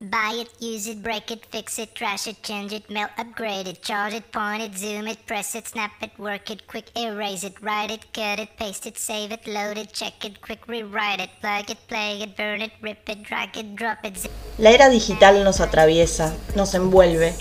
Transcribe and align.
Buy 0.00 0.46
it, 0.46 0.48
use 0.60 0.86
it, 0.86 1.02
break 1.02 1.28
it, 1.32 1.44
fix 1.50 1.76
it, 1.76 1.92
trash 1.92 2.28
it, 2.28 2.40
change 2.44 2.72
it, 2.72 2.88
melt, 2.88 3.10
upgrade 3.18 3.66
it, 3.66 3.82
charge 3.82 4.14
it, 4.14 4.30
point 4.30 4.62
it, 4.62 4.78
zoom 4.78 5.08
it, 5.08 5.26
press 5.26 5.56
it, 5.56 5.66
snap 5.66 5.90
it, 6.00 6.12
work 6.16 6.52
it, 6.52 6.68
quick 6.68 6.86
erase 6.96 7.42
it, 7.42 7.60
write 7.60 7.90
it, 7.90 8.06
cut 8.12 8.38
it, 8.38 8.48
paste 8.56 8.86
it, 8.86 8.96
save 8.96 9.32
it, 9.32 9.44
load 9.48 9.76
it, 9.76 9.92
check 9.92 10.24
it, 10.24 10.40
quick 10.40 10.68
rewrite 10.68 11.18
it, 11.18 11.30
plug 11.40 11.68
it, 11.68 11.78
play 11.88 12.22
it, 12.22 12.36
burn 12.36 12.62
it, 12.62 12.70
rip 12.80 13.08
it, 13.08 13.24
drag 13.24 13.56
it, 13.56 13.74
drop 13.74 13.98
it. 14.04 14.30
La 14.58 14.70
era 14.70 14.88
digital 14.88 15.42
nos 15.42 15.58
atraviesa, 15.58 16.32
nos 16.54 16.74
envuelve. 16.74 17.34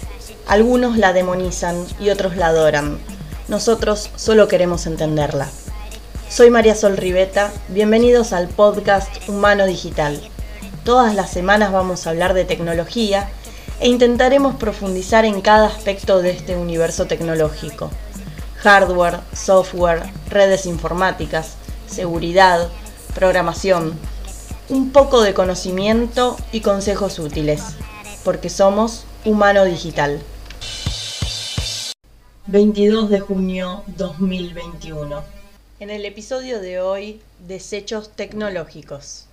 Algunos 0.48 0.98
la 0.98 1.14
demonizan 1.14 1.86
y 2.00 2.10
otros 2.10 2.38
la 2.38 2.48
adoran. 2.48 2.98
Nosotros 3.50 4.10
solo 4.16 4.48
queremos 4.48 4.88
entenderla. 4.88 5.48
Soy 6.28 6.50
María 6.50 6.74
Sol 6.74 6.98
Riveta, 6.98 7.54
bienvenidos 7.70 8.34
al 8.34 8.48
podcast 8.48 9.30
Humano 9.30 9.68
Digital. 9.68 10.20
Todas 10.88 11.16
las 11.16 11.30
semanas 11.30 11.74
vamos 11.74 12.08
a 12.08 12.12
hablar 12.12 12.34
de 12.34 12.46
tecnología 12.46 13.30
e 13.82 13.90
intentaremos 13.90 14.55
profundizar 14.55 15.26
en 15.26 15.41
cada 15.41 15.68
aspecto 15.68 16.22
de 16.22 16.30
este 16.30 16.55
universo 16.55 17.08
tecnológico. 17.08 17.91
Hardware, 18.59 19.20
software, 19.34 20.04
redes 20.30 20.66
informáticas, 20.66 21.55
seguridad, 21.88 22.70
programación, 23.14 24.00
un 24.70 24.94
poco 24.94 25.23
de 25.23 25.34
conocimiento 25.34 26.38
y 26.54 26.62
consejos 26.62 27.20
útiles, 27.20 27.62
porque 28.23 28.50
somos 28.50 29.04
Humano 29.26 29.66
Digital. 29.66 30.22
22 32.45 33.09
de 33.09 33.20
junio 33.20 33.84
2021. 33.88 35.22
En 35.81 35.90
el 35.90 36.06
episodio 36.06 36.62
de 36.62 36.80
hoy, 36.80 37.20
desechos 37.45 38.09
tecnológicos. 38.16 39.27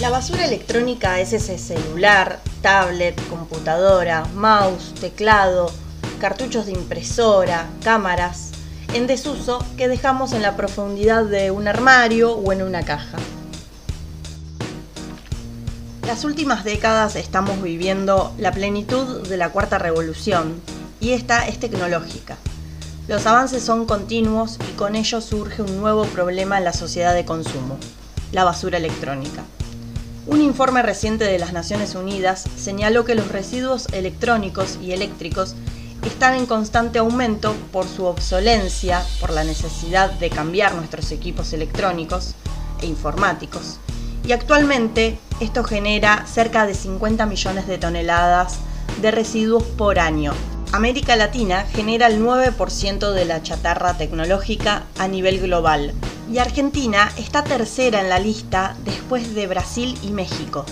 La 0.00 0.10
basura 0.10 0.44
electrónica 0.44 1.20
es 1.20 1.32
ese 1.32 1.56
celular, 1.56 2.40
tablet, 2.60 3.18
computadora, 3.30 4.26
mouse, 4.34 4.92
teclado, 5.00 5.72
cartuchos 6.20 6.66
de 6.66 6.72
impresora, 6.72 7.66
cámaras, 7.82 8.50
en 8.92 9.06
desuso 9.06 9.64
que 9.78 9.88
dejamos 9.88 10.34
en 10.34 10.42
la 10.42 10.54
profundidad 10.54 11.24
de 11.24 11.50
un 11.50 11.66
armario 11.66 12.32
o 12.32 12.52
en 12.52 12.60
una 12.60 12.84
caja. 12.84 13.16
Las 16.06 16.24
últimas 16.24 16.62
décadas 16.62 17.16
estamos 17.16 17.62
viviendo 17.62 18.34
la 18.36 18.52
plenitud 18.52 19.26
de 19.26 19.38
la 19.38 19.48
cuarta 19.48 19.78
revolución 19.78 20.60
y 21.00 21.12
esta 21.12 21.48
es 21.48 21.58
tecnológica. 21.58 22.36
Los 23.08 23.26
avances 23.26 23.62
son 23.62 23.86
continuos 23.86 24.58
y 24.70 24.76
con 24.76 24.94
ello 24.94 25.22
surge 25.22 25.62
un 25.62 25.80
nuevo 25.80 26.04
problema 26.04 26.58
en 26.58 26.64
la 26.64 26.74
sociedad 26.74 27.14
de 27.14 27.24
consumo, 27.24 27.78
la 28.30 28.44
basura 28.44 28.76
electrónica. 28.76 29.42
Un 30.26 30.40
informe 30.40 30.82
reciente 30.82 31.24
de 31.24 31.38
las 31.38 31.52
Naciones 31.52 31.94
Unidas 31.94 32.44
señaló 32.56 33.04
que 33.04 33.14
los 33.14 33.28
residuos 33.28 33.86
electrónicos 33.92 34.76
y 34.82 34.90
eléctricos 34.90 35.54
están 36.04 36.34
en 36.34 36.46
constante 36.46 36.98
aumento 36.98 37.54
por 37.70 37.86
su 37.86 38.06
obsolencia, 38.06 39.04
por 39.20 39.30
la 39.30 39.44
necesidad 39.44 40.10
de 40.10 40.28
cambiar 40.28 40.74
nuestros 40.74 41.12
equipos 41.12 41.52
electrónicos 41.52 42.34
e 42.80 42.86
informáticos. 42.86 43.78
Y 44.26 44.32
actualmente 44.32 45.16
esto 45.38 45.62
genera 45.62 46.26
cerca 46.26 46.66
de 46.66 46.74
50 46.74 47.24
millones 47.26 47.68
de 47.68 47.78
toneladas 47.78 48.58
de 49.00 49.12
residuos 49.12 49.62
por 49.62 50.00
año. 50.00 50.32
América 50.72 51.16
Latina 51.16 51.64
genera 51.72 52.06
el 52.06 52.20
9% 52.20 53.12
de 53.12 53.24
la 53.24 53.42
chatarra 53.42 53.94
tecnológica 53.94 54.84
a 54.98 55.08
nivel 55.08 55.40
global 55.40 55.94
y 56.30 56.38
Argentina 56.38 57.10
está 57.16 57.44
tercera 57.44 58.00
en 58.00 58.08
la 58.08 58.18
lista 58.18 58.76
después 58.84 59.34
de 59.34 59.46
Brasil 59.46 59.96
y 60.02 60.10
México. 60.10 60.64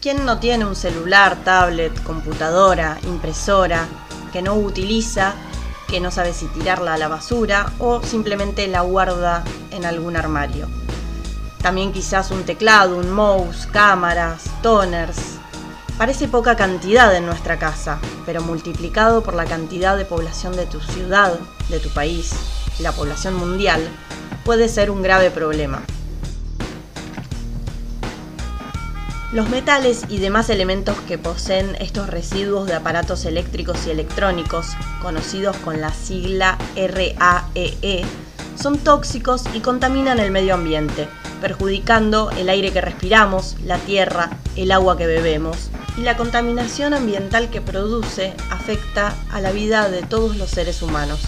¿Quién 0.00 0.24
no 0.24 0.38
tiene 0.38 0.64
un 0.64 0.76
celular, 0.76 1.36
tablet, 1.44 2.02
computadora, 2.04 2.98
impresora 3.02 3.88
que 4.32 4.42
no 4.42 4.54
utiliza, 4.54 5.34
que 5.88 6.00
no 6.00 6.10
sabe 6.10 6.32
si 6.32 6.46
tirarla 6.46 6.94
a 6.94 6.98
la 6.98 7.08
basura 7.08 7.72
o 7.80 8.02
simplemente 8.02 8.68
la 8.68 8.82
guarda 8.82 9.42
en 9.72 9.84
algún 9.84 10.16
armario? 10.16 10.68
También 11.60 11.92
quizás 11.92 12.30
un 12.30 12.44
teclado, 12.44 12.96
un 12.96 13.10
mouse, 13.10 13.66
cámaras, 13.66 14.44
toners. 14.62 15.37
Parece 15.98 16.28
poca 16.28 16.54
cantidad 16.54 17.12
en 17.16 17.26
nuestra 17.26 17.58
casa, 17.58 17.98
pero 18.24 18.40
multiplicado 18.40 19.24
por 19.24 19.34
la 19.34 19.46
cantidad 19.46 19.96
de 19.96 20.04
población 20.04 20.54
de 20.54 20.64
tu 20.64 20.80
ciudad, 20.80 21.36
de 21.70 21.80
tu 21.80 21.88
país, 21.88 22.34
la 22.78 22.92
población 22.92 23.34
mundial, 23.34 23.80
puede 24.44 24.68
ser 24.68 24.92
un 24.92 25.02
grave 25.02 25.32
problema. 25.32 25.82
Los 29.32 29.48
metales 29.48 30.04
y 30.08 30.18
demás 30.18 30.50
elementos 30.50 30.96
que 31.08 31.18
poseen 31.18 31.74
estos 31.80 32.06
residuos 32.08 32.68
de 32.68 32.74
aparatos 32.74 33.24
eléctricos 33.24 33.84
y 33.88 33.90
electrónicos, 33.90 34.68
conocidos 35.02 35.56
con 35.56 35.80
la 35.80 35.92
sigla 35.92 36.58
RAEE, 36.76 38.04
son 38.56 38.78
tóxicos 38.78 39.42
y 39.52 39.60
contaminan 39.60 40.20
el 40.20 40.30
medio 40.30 40.54
ambiente, 40.54 41.08
perjudicando 41.40 42.30
el 42.30 42.48
aire 42.48 42.72
que 42.72 42.80
respiramos, 42.80 43.56
la 43.64 43.78
tierra, 43.78 44.30
el 44.54 44.70
agua 44.70 44.96
que 44.96 45.06
bebemos, 45.06 45.70
y 45.98 46.02
la 46.02 46.16
contaminación 46.16 46.94
ambiental 46.94 47.50
que 47.50 47.60
produce 47.60 48.32
afecta 48.50 49.16
a 49.32 49.40
la 49.40 49.50
vida 49.50 49.88
de 49.90 50.02
todos 50.02 50.36
los 50.36 50.48
seres 50.48 50.80
humanos. 50.80 51.20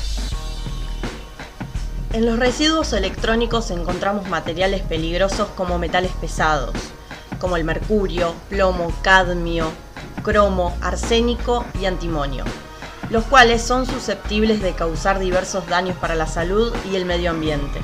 En 2.12 2.24
los 2.24 2.38
residuos 2.38 2.92
electrónicos 2.92 3.72
encontramos 3.72 4.28
materiales 4.28 4.82
peligrosos 4.82 5.48
como 5.56 5.78
metales 5.78 6.12
pesados, 6.20 6.72
como 7.40 7.56
el 7.56 7.64
mercurio, 7.64 8.32
plomo, 8.48 8.92
cadmio, 9.02 9.72
cromo, 10.22 10.76
arsénico 10.80 11.64
y 11.80 11.86
antimonio, 11.86 12.44
los 13.10 13.24
cuales 13.24 13.62
son 13.62 13.86
susceptibles 13.86 14.62
de 14.62 14.74
causar 14.74 15.18
diversos 15.18 15.66
daños 15.66 15.96
para 15.96 16.14
la 16.14 16.28
salud 16.28 16.72
y 16.92 16.94
el 16.94 17.06
medio 17.06 17.30
ambiente. 17.30 17.80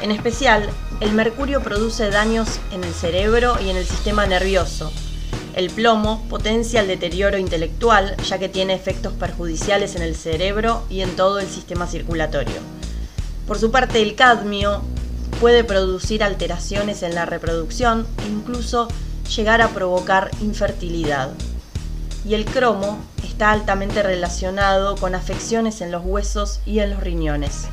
En 0.00 0.12
especial, 0.12 0.70
el 1.00 1.12
mercurio 1.12 1.60
produce 1.60 2.10
daños 2.10 2.60
en 2.70 2.84
el 2.84 2.94
cerebro 2.94 3.56
y 3.60 3.70
en 3.70 3.76
el 3.76 3.86
sistema 3.86 4.26
nervioso. 4.26 4.92
El 5.54 5.70
plomo 5.70 6.20
potencia 6.28 6.80
el 6.80 6.88
deterioro 6.88 7.38
intelectual 7.38 8.16
ya 8.28 8.38
que 8.38 8.48
tiene 8.48 8.74
efectos 8.74 9.12
perjudiciales 9.12 9.94
en 9.94 10.02
el 10.02 10.16
cerebro 10.16 10.82
y 10.90 11.02
en 11.02 11.14
todo 11.14 11.38
el 11.38 11.46
sistema 11.46 11.86
circulatorio. 11.86 12.56
Por 13.46 13.58
su 13.58 13.70
parte, 13.70 14.02
el 14.02 14.16
cadmio 14.16 14.82
puede 15.40 15.62
producir 15.62 16.24
alteraciones 16.24 17.04
en 17.04 17.14
la 17.14 17.24
reproducción 17.24 18.06
e 18.24 18.28
incluso 18.28 18.88
llegar 19.36 19.62
a 19.62 19.68
provocar 19.68 20.30
infertilidad. 20.40 21.30
Y 22.26 22.34
el 22.34 22.46
cromo 22.46 22.98
está 23.22 23.52
altamente 23.52 24.02
relacionado 24.02 24.96
con 24.96 25.14
afecciones 25.14 25.80
en 25.82 25.92
los 25.92 26.04
huesos 26.04 26.60
y 26.66 26.80
en 26.80 26.90
los 26.90 27.00
riñones. 27.00 27.68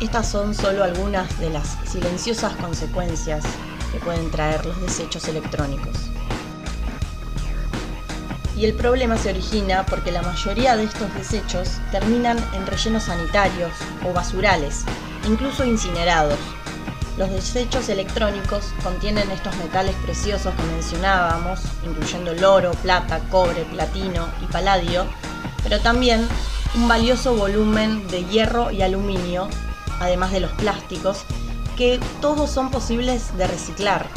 Estas 0.00 0.28
son 0.28 0.54
solo 0.54 0.84
algunas 0.84 1.38
de 1.38 1.48
las 1.48 1.78
silenciosas 1.90 2.54
consecuencias 2.56 3.42
que 3.92 4.00
pueden 4.00 4.30
traer 4.30 4.66
los 4.66 4.80
desechos 4.82 5.28
electrónicos. 5.28 6.11
Y 8.56 8.66
el 8.66 8.74
problema 8.74 9.16
se 9.16 9.30
origina 9.30 9.84
porque 9.86 10.12
la 10.12 10.22
mayoría 10.22 10.76
de 10.76 10.84
estos 10.84 11.12
desechos 11.14 11.78
terminan 11.90 12.38
en 12.54 12.66
rellenos 12.66 13.04
sanitarios 13.04 13.72
o 14.06 14.12
basurales, 14.12 14.84
incluso 15.26 15.64
incinerados. 15.64 16.38
Los 17.18 17.30
desechos 17.30 17.88
electrónicos 17.88 18.72
contienen 18.82 19.30
estos 19.30 19.54
metales 19.56 19.94
preciosos 20.04 20.54
que 20.54 20.62
mencionábamos, 20.64 21.60
incluyendo 21.84 22.32
el 22.32 22.44
oro, 22.44 22.72
plata, 22.82 23.20
cobre, 23.30 23.64
platino 23.64 24.26
y 24.42 24.46
paladio, 24.46 25.06
pero 25.62 25.78
también 25.80 26.26
un 26.74 26.88
valioso 26.88 27.34
volumen 27.34 28.06
de 28.08 28.24
hierro 28.24 28.70
y 28.70 28.80
aluminio, 28.80 29.48
además 30.00 30.32
de 30.32 30.40
los 30.40 30.52
plásticos, 30.52 31.24
que 31.76 32.00
todos 32.20 32.50
son 32.50 32.70
posibles 32.70 33.36
de 33.36 33.46
reciclar. 33.46 34.08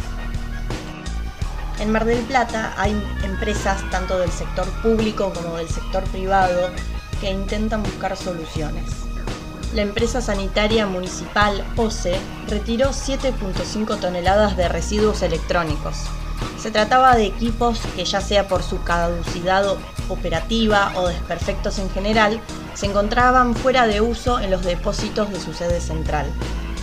En 1.79 1.91
Mar 1.91 2.05
del 2.05 2.23
Plata 2.23 2.73
hay 2.77 2.91
empresas 3.23 3.83
tanto 3.91 4.17
del 4.17 4.31
sector 4.31 4.65
público 4.81 5.33
como 5.33 5.57
del 5.57 5.67
sector 5.67 6.03
privado 6.05 6.69
que 7.19 7.29
intentan 7.29 7.83
buscar 7.83 8.15
soluciones. 8.15 8.85
La 9.73 9.81
empresa 9.81 10.21
sanitaria 10.21 10.85
municipal 10.85 11.65
OCE 11.75 12.17
retiró 12.47 12.91
7.5 12.91 13.99
toneladas 13.99 14.55
de 14.55 14.69
residuos 14.69 15.21
electrónicos. 15.21 15.97
Se 16.57 16.71
trataba 16.71 17.15
de 17.17 17.25
equipos 17.25 17.81
que 17.95 18.05
ya 18.05 18.21
sea 18.21 18.47
por 18.47 18.63
su 18.63 18.81
caducidad 18.83 19.65
operativa 20.07 20.93
o 20.95 21.07
desperfectos 21.07 21.77
en 21.79 21.89
general, 21.89 22.39
se 22.73 22.85
encontraban 22.85 23.53
fuera 23.53 23.85
de 23.85 23.99
uso 23.99 24.39
en 24.39 24.49
los 24.49 24.63
depósitos 24.63 25.29
de 25.29 25.41
su 25.41 25.53
sede 25.53 25.81
central. 25.81 26.31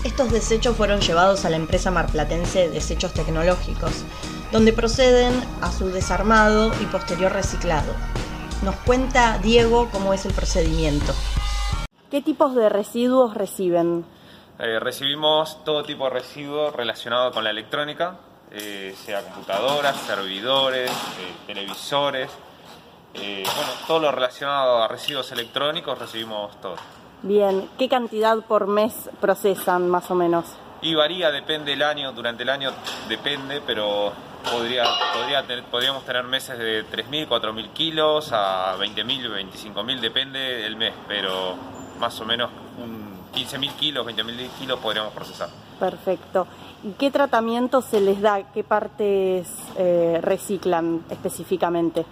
Estos 0.04 0.30
desechos 0.30 0.76
fueron 0.76 1.00
llevados 1.00 1.44
a 1.44 1.50
la 1.50 1.56
empresa 1.56 1.90
marplatense 1.90 2.68
Desechos 2.68 3.12
Tecnológicos, 3.12 3.92
donde 4.52 4.74
proceden 4.74 5.32
a 5.62 5.72
su 5.72 5.88
desarmado 5.88 6.72
y 6.80 6.84
posterior 6.86 7.32
reciclado. 7.32 7.92
Nos 8.62 8.76
cuenta 8.76 9.38
Diego 9.38 9.88
cómo 9.90 10.12
es 10.12 10.26
el 10.26 10.34
procedimiento. 10.34 11.12
¿Qué 12.10 12.20
tipos 12.20 12.54
de 12.54 12.68
residuos 12.68 13.34
reciben? 13.34 14.04
Eh, 14.58 14.78
recibimos 14.78 15.64
todo 15.64 15.82
tipo 15.82 16.04
de 16.04 16.10
residuos 16.10 16.76
relacionado 16.76 17.32
con 17.32 17.42
la 17.42 17.50
electrónica, 17.50 18.18
eh, 18.50 18.94
sea 18.96 19.22
computadoras, 19.22 19.96
servidores, 19.96 20.90
eh, 20.90 21.34
televisores, 21.46 22.30
eh, 23.14 23.42
bueno, 23.44 23.70
todo 23.86 24.00
lo 24.00 24.12
relacionado 24.12 24.82
a 24.82 24.88
residuos 24.88 25.32
electrónicos 25.32 25.98
recibimos 25.98 26.60
todo. 26.60 26.76
Bien, 27.22 27.68
¿qué 27.78 27.88
cantidad 27.88 28.38
por 28.46 28.66
mes 28.66 29.08
procesan 29.20 29.88
más 29.88 30.10
o 30.10 30.14
menos? 30.14 30.44
Y 30.82 30.94
varía, 30.94 31.30
depende 31.30 31.70
del 31.70 31.82
año, 31.82 32.12
durante 32.12 32.42
el 32.42 32.50
año 32.50 32.72
depende, 33.08 33.62
pero 33.66 34.12
podría, 34.50 34.84
podría 35.14 35.44
podríamos 35.70 36.04
tener 36.04 36.24
meses 36.24 36.58
de 36.58 36.84
3.000, 36.84 37.28
4.000 37.28 37.72
kilos 37.72 38.30
a 38.32 38.76
20.000, 38.78 39.52
25.000, 39.52 40.00
depende 40.00 40.38
del 40.38 40.76
mes, 40.76 40.94
pero 41.08 41.56
más 41.98 42.20
o 42.20 42.24
menos 42.24 42.50
un 42.78 43.12
15.000 43.34 43.72
kilos, 43.76 44.06
20.000 44.06 44.50
kilos 44.58 44.78
podríamos 44.80 45.12
procesar. 45.12 45.48
Perfecto. 45.78 46.46
¿Y 46.84 46.92
qué 46.92 47.10
tratamiento 47.10 47.80
se 47.80 48.00
les 48.00 48.20
da? 48.20 48.52
¿Qué 48.52 48.64
partes 48.64 49.48
eh, 49.76 50.18
reciclan 50.22 51.04
específicamente? 51.10 52.04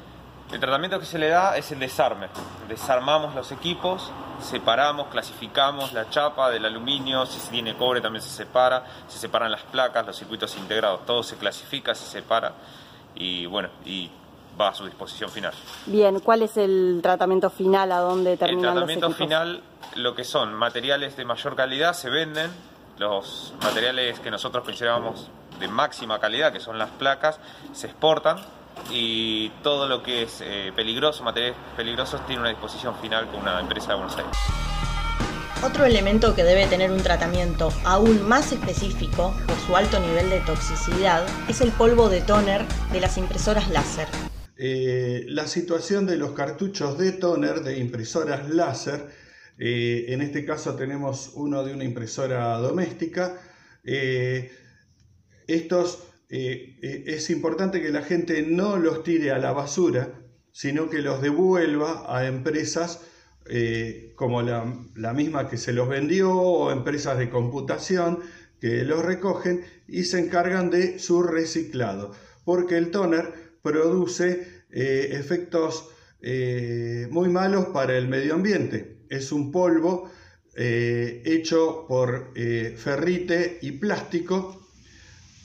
El 0.53 0.59
tratamiento 0.59 0.99
que 0.99 1.07
se 1.07 1.19
le 1.19 1.29
da 1.29 1.57
es 1.57 1.71
el 1.71 1.79
desarme. 1.79 2.27
Desarmamos 2.69 3.37
los 3.37 3.53
equipos, 3.53 4.11
separamos, 4.41 5.07
clasificamos 5.09 5.93
la 5.93 6.11
chapa 6.11 6.51
del 6.51 6.65
aluminio, 6.65 7.25
si 7.25 7.39
tiene 7.51 7.77
cobre 7.77 8.01
también 8.01 8.23
se 8.23 8.31
separa, 8.31 8.85
se 9.07 9.19
separan 9.19 9.53
las 9.53 9.63
placas, 9.63 10.05
los 10.05 10.17
circuitos 10.17 10.57
integrados, 10.57 11.07
todo 11.07 11.23
se 11.23 11.37
clasifica, 11.37 11.95
se 11.95 12.05
separa 12.05 12.53
y 13.15 13.47
bueno, 13.47 13.69
y 13.85 14.11
va 14.61 14.69
a 14.69 14.75
su 14.75 14.85
disposición 14.85 15.31
final. 15.31 15.53
Bien, 15.87 16.19
¿cuál 16.19 16.43
es 16.43 16.57
el 16.57 16.99
tratamiento 17.01 17.49
final? 17.49 17.93
¿A 17.93 17.99
dónde 17.99 18.37
terminan 18.37 18.65
El 18.65 18.73
tratamiento 18.73 19.11
final, 19.13 19.63
lo 19.95 20.17
que 20.17 20.25
son 20.25 20.53
materiales 20.55 21.17
de 21.17 21.25
mayor 21.25 21.55
calidad, 21.55 21.93
se 21.93 22.11
venden, 22.11 22.51
los 22.99 23.55
materiales 23.63 24.19
que 24.19 24.33
nosotros 24.33 24.65
consideramos 24.65 25.29
de 25.61 25.69
máxima 25.69 26.19
calidad, 26.19 26.53
que 26.53 26.61
son 26.61 26.77
las 26.77 26.91
placas, 26.91 27.39
se 27.73 27.87
exportan 27.87 28.39
y 28.91 29.51
todo 29.63 29.89
lo 29.89 30.03
que 30.03 30.23
es 30.23 30.41
eh, 30.41 30.73
peligroso, 30.75 31.23
materiales 31.23 31.57
peligrosos, 31.77 32.25
tiene 32.27 32.41
una 32.41 32.51
disposición 32.51 32.95
final 33.01 33.27
con 33.29 33.41
una 33.41 33.61
empresa 33.61 33.89
de 33.89 33.95
Buenos 33.95 34.17
Aires. 34.17 34.37
Otro 35.63 35.85
elemento 35.85 36.35
que 36.35 36.43
debe 36.43 36.67
tener 36.67 36.91
un 36.91 37.03
tratamiento 37.03 37.71
aún 37.85 38.27
más 38.27 38.53
específico 38.53 39.35
por 39.47 39.57
su 39.59 39.77
alto 39.77 40.01
nivel 40.01 40.31
de 40.31 40.41
toxicidad 40.41 41.27
es 41.49 41.61
el 41.61 41.71
polvo 41.73 42.09
de 42.09 42.23
toner 42.23 42.65
de 42.93 43.01
las 43.01 43.19
impresoras 43.19 43.69
láser. 43.69 44.09
Eh, 44.57 45.25
la 45.29 45.47
situación 45.47 46.07
de 46.07 46.17
los 46.17 46.33
cartuchos 46.33 46.97
de 46.99 47.13
toner 47.13 47.61
de 47.61 47.79
impresoras 47.79 48.49
láser, 48.49 49.09
eh, 49.59 50.07
en 50.09 50.23
este 50.23 50.45
caso 50.45 50.75
tenemos 50.77 51.33
uno 51.35 51.63
de 51.63 51.75
una 51.75 51.85
impresora 51.85 52.57
doméstica, 52.57 53.39
estos 55.47 56.10
eh, 56.31 56.77
eh, 56.81 57.05
es 57.07 57.29
importante 57.31 57.83
que 57.83 57.91
la 57.91 58.03
gente 58.03 58.43
no 58.43 58.77
los 58.77 59.03
tire 59.03 59.33
a 59.33 59.39
la 59.39 59.53
basura, 59.53 60.15
sino 60.53 60.89
que 60.89 61.03
los 61.03 61.21
devuelva 61.21 62.05
a 62.17 62.27
empresas 62.29 63.01
eh, 63.47 64.13
como 64.15 64.41
la, 64.43 64.73
la, 64.95 65.13
misma 65.13 65.49
que 65.49 65.57
se 65.57 65.73
los 65.73 65.89
vendió 65.89 66.33
o 66.33 66.71
empresas 66.71 67.19
de 67.19 67.31
computación 67.31 68.21
que 68.61 68.85
los 68.85 69.05
recogen 69.05 69.65
y 69.89 70.05
se 70.05 70.21
encargan 70.21 70.71
de 70.71 71.01
su 71.01 71.25
reciclado, 71.25 72.13
porque 72.45 72.77
el 72.77 72.93
toner 72.93 73.33
produce 73.63 74.47
efectos 74.71 75.91
muy 77.11 77.29
malos 77.29 77.67
para 77.69 77.97
el 77.97 78.07
medio 78.07 78.35
ambiente. 78.35 78.99
Es 79.09 79.33
un 79.33 79.51
polvo 79.51 80.11
hecho 80.55 81.87
por 81.89 82.33
ferrite 82.35 83.59
y 83.63 83.73
plástico 83.73 84.61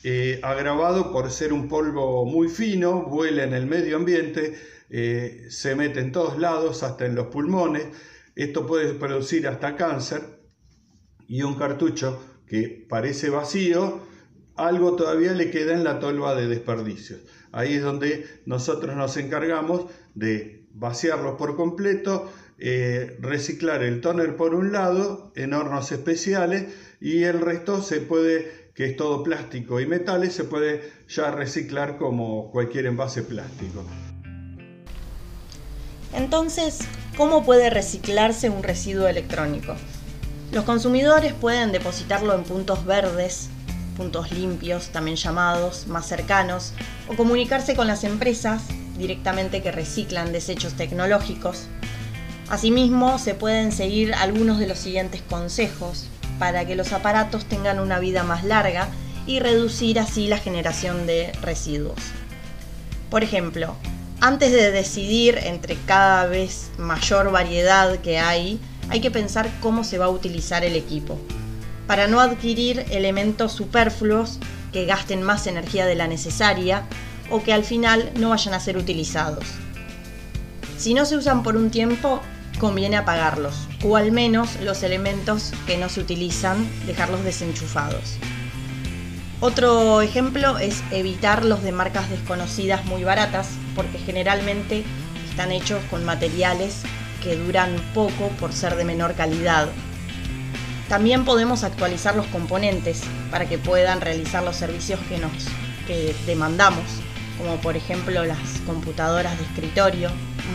eh, 0.07 0.39
agravado 0.43 1.11
por 1.11 1.31
ser 1.31 1.51
un 1.51 1.67
polvo 1.67 2.27
muy 2.27 2.47
fino, 2.47 3.05
vuela 3.05 3.43
en 3.43 3.55
el 3.55 3.65
medio 3.65 3.95
ambiente, 3.97 4.55
eh, 4.91 5.47
se 5.49 5.73
mete 5.73 5.99
en 5.99 6.11
todos 6.11 6.37
lados, 6.37 6.83
hasta 6.83 7.07
en 7.07 7.15
los 7.15 7.25
pulmones. 7.27 7.87
Esto 8.35 8.67
puede 8.67 8.93
producir 8.93 9.47
hasta 9.47 9.75
cáncer 9.75 10.21
y 11.27 11.41
un 11.41 11.55
cartucho 11.55 12.23
que 12.45 12.85
parece 12.87 13.31
vacío, 13.31 13.99
algo 14.55 14.95
todavía 14.95 15.31
le 15.31 15.49
queda 15.49 15.73
en 15.73 15.83
la 15.83 15.99
tolva 15.99 16.35
de 16.35 16.49
desperdicios. 16.49 17.21
Ahí 17.51 17.73
es 17.73 17.81
donde 17.81 18.27
nosotros 18.45 18.95
nos 18.95 19.17
encargamos 19.17 19.87
de 20.13 20.67
vaciarlos 20.71 21.33
por 21.35 21.55
completo, 21.55 22.31
eh, 22.59 23.17
reciclar 23.21 23.81
el 23.81 24.01
tóner 24.01 24.35
por 24.35 24.53
un 24.53 24.71
lado 24.71 25.33
en 25.35 25.53
hornos 25.53 25.91
especiales 25.91 26.67
y 27.01 27.23
el 27.23 27.41
resto 27.41 27.81
se 27.81 28.01
puede 28.01 28.64
que 28.75 28.85
es 28.85 28.97
todo 28.97 29.23
plástico 29.23 29.79
y 29.79 29.85
metales, 29.85 30.33
se 30.33 30.43
puede 30.43 30.91
ya 31.07 31.31
reciclar 31.31 31.97
como 31.97 32.51
cualquier 32.51 32.87
envase 32.87 33.23
plástico. 33.23 33.85
Entonces, 36.13 36.79
¿cómo 37.15 37.45
puede 37.45 37.69
reciclarse 37.69 38.49
un 38.49 38.63
residuo 38.63 39.07
electrónico? 39.07 39.75
Los 40.51 40.65
consumidores 40.65 41.33
pueden 41.33 41.71
depositarlo 41.71 42.35
en 42.35 42.43
puntos 42.43 42.85
verdes, 42.85 43.49
puntos 43.95 44.31
limpios, 44.33 44.89
también 44.89 45.15
llamados, 45.15 45.87
más 45.87 46.05
cercanos, 46.05 46.73
o 47.07 47.15
comunicarse 47.15 47.75
con 47.75 47.87
las 47.87 48.03
empresas 48.03 48.63
directamente 48.97 49.63
que 49.63 49.71
reciclan 49.71 50.33
desechos 50.33 50.73
tecnológicos. 50.73 51.67
Asimismo, 52.49 53.19
se 53.19 53.35
pueden 53.35 53.71
seguir 53.71 54.13
algunos 54.13 54.59
de 54.59 54.67
los 54.67 54.77
siguientes 54.77 55.21
consejos 55.21 56.09
para 56.39 56.65
que 56.65 56.75
los 56.75 56.93
aparatos 56.93 57.45
tengan 57.45 57.79
una 57.79 57.99
vida 57.99 58.23
más 58.23 58.43
larga 58.43 58.87
y 59.27 59.39
reducir 59.39 59.99
así 59.99 60.27
la 60.27 60.37
generación 60.37 61.07
de 61.07 61.31
residuos. 61.41 61.99
Por 63.09 63.23
ejemplo, 63.23 63.75
antes 64.21 64.51
de 64.51 64.71
decidir 64.71 65.39
entre 65.43 65.75
cada 65.85 66.25
vez 66.25 66.71
mayor 66.77 67.31
variedad 67.31 67.97
que 67.99 68.19
hay, 68.19 68.59
hay 68.89 69.01
que 69.01 69.11
pensar 69.11 69.49
cómo 69.61 69.83
se 69.83 69.97
va 69.97 70.05
a 70.05 70.09
utilizar 70.09 70.63
el 70.63 70.75
equipo, 70.75 71.19
para 71.87 72.07
no 72.07 72.19
adquirir 72.19 72.85
elementos 72.91 73.51
superfluos 73.51 74.39
que 74.71 74.85
gasten 74.85 75.23
más 75.23 75.47
energía 75.47 75.85
de 75.85 75.95
la 75.95 76.07
necesaria 76.07 76.83
o 77.29 77.41
que 77.43 77.53
al 77.53 77.63
final 77.63 78.11
no 78.17 78.29
vayan 78.29 78.53
a 78.53 78.59
ser 78.59 78.77
utilizados. 78.77 79.45
Si 80.77 80.93
no 80.93 81.05
se 81.05 81.17
usan 81.17 81.43
por 81.43 81.55
un 81.55 81.71
tiempo, 81.71 82.21
conviene 82.57 82.97
apagarlos, 82.97 83.67
o 83.83 83.95
al 83.97 84.11
menos 84.11 84.59
los 84.61 84.83
elementos 84.83 85.51
que 85.65 85.77
no 85.77 85.89
se 85.89 85.99
utilizan, 85.99 86.67
dejarlos 86.85 87.23
desenchufados. 87.23 88.17
Otro 89.41 90.01
ejemplo 90.01 90.57
es 90.57 90.83
evitar 90.91 91.45
los 91.45 91.61
de 91.63 91.71
marcas 91.71 92.09
desconocidas 92.09 92.85
muy 92.85 93.03
baratas, 93.03 93.49
porque 93.75 93.99
generalmente 93.99 94.83
están 95.29 95.51
hechos 95.51 95.83
con 95.89 96.05
materiales 96.05 96.81
que 97.21 97.35
duran 97.35 97.75
poco 97.93 98.29
por 98.39 98.53
ser 98.53 98.75
de 98.75 98.85
menor 98.85 99.15
calidad. 99.15 99.67
También 100.89 101.25
podemos 101.25 101.63
actualizar 101.63 102.15
los 102.15 102.27
componentes 102.27 103.01
para 103.31 103.47
que 103.47 103.57
puedan 103.57 104.01
realizar 104.01 104.43
los 104.43 104.55
servicios 104.55 104.99
que 105.09 105.17
nos 105.17 105.31
que 105.87 106.15
demandamos 106.25 106.83
como 107.37 107.57
por 107.57 107.75
ejemplo 107.75 108.25
las 108.25 108.59
computadoras 108.65 109.37
de 109.37 109.45
escritorio, 109.45 110.09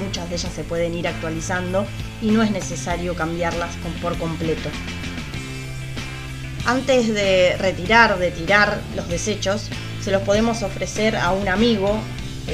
muchas 0.04 0.28
de 0.28 0.37
ellas 0.37 0.52
se 0.52 0.64
pueden 0.64 0.94
ir 0.94 1.09
actualizando 1.09 1.87
y 2.23 2.30
no 2.30 2.42
es 2.42 2.50
necesario 2.50 3.14
cambiarlas 3.14 3.75
por 4.02 4.16
completo. 4.18 4.68
Antes 6.66 7.12
de 7.12 7.56
retirar, 7.59 8.18
de 8.18 8.30
tirar 8.30 8.80
los 8.94 9.09
desechos, 9.09 9.68
se 10.02 10.11
los 10.11 10.23
podemos 10.23 10.62
ofrecer 10.62 11.16
a 11.16 11.32
un 11.32 11.49
amigo 11.49 11.99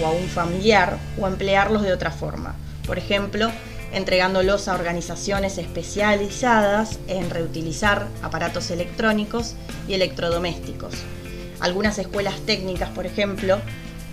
o 0.00 0.06
a 0.06 0.10
un 0.10 0.28
familiar 0.28 0.98
o 1.18 1.26
emplearlos 1.26 1.82
de 1.82 1.92
otra 1.92 2.10
forma. 2.10 2.54
Por 2.86 2.98
ejemplo, 2.98 3.50
entregándolos 3.92 4.68
a 4.68 4.74
organizaciones 4.74 5.58
especializadas 5.58 6.98
en 7.08 7.30
reutilizar 7.30 8.06
aparatos 8.22 8.70
electrónicos 8.70 9.54
y 9.88 9.94
electrodomésticos. 9.94 10.94
Algunas 11.60 11.98
escuelas 11.98 12.40
técnicas, 12.44 12.90
por 12.90 13.06
ejemplo, 13.06 13.58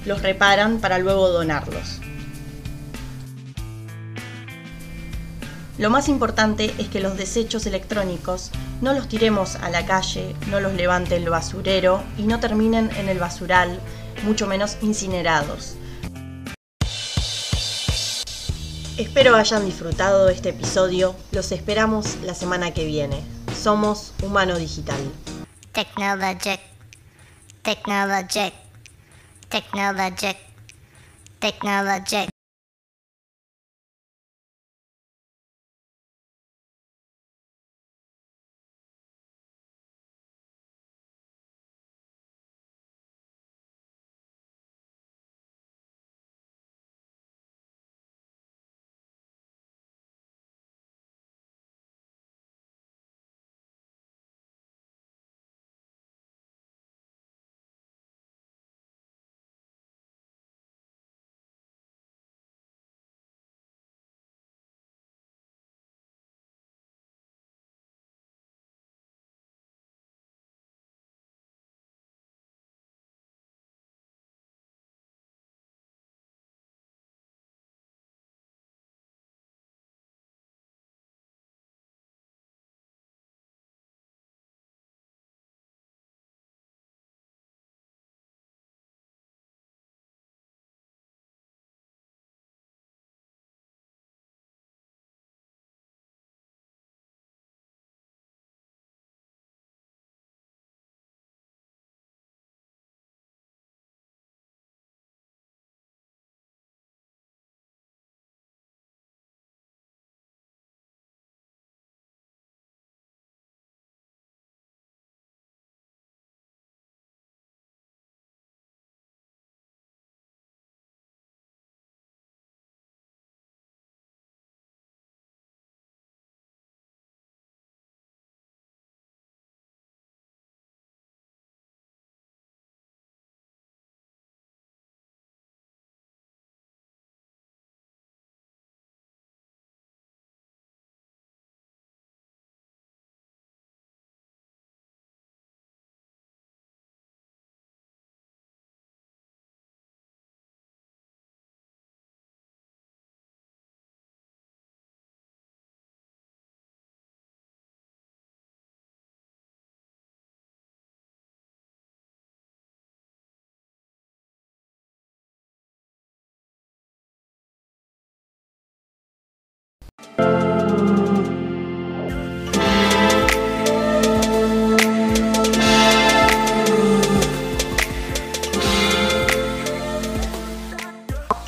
los 0.06 0.22
reparan 0.22 0.80
para 0.80 1.00
luego 1.00 1.30
donarlos. 1.30 2.00
Lo 5.80 5.90
más 5.90 6.08
importante 6.08 6.74
es 6.78 6.88
que 6.88 7.00
los 7.00 7.18
desechos 7.18 7.66
electrónicos 7.66 8.52
no 8.82 8.94
los 8.94 9.08
tiremos 9.08 9.56
a 9.56 9.70
la 9.70 9.86
calle, 9.86 10.36
no 10.50 10.60
los 10.60 10.74
levante 10.74 11.16
el 11.16 11.28
basurero 11.28 12.04
y 12.18 12.24
no 12.24 12.40
terminen 12.40 12.92
en 12.96 13.10
el 13.10 13.18
basural, 13.18 13.80
mucho 14.24 14.46
menos 14.46 14.78
incinerados. 14.82 15.76
Espero 18.98 19.36
hayan 19.36 19.66
disfrutado 19.66 20.28
de 20.28 20.34
este 20.34 20.50
episodio. 20.50 21.16
Los 21.32 21.52
esperamos 21.52 22.18
la 22.22 22.36
semana 22.36 22.72
que 22.72 22.86
viene. 22.86 23.24
Somos 23.60 24.14
Humano 24.22 24.60
Digital. 24.60 25.00
Technologic. 25.72 26.60
Technologic. 27.64 28.54
Technologic. 29.50 30.38
Technologic. 31.40 32.33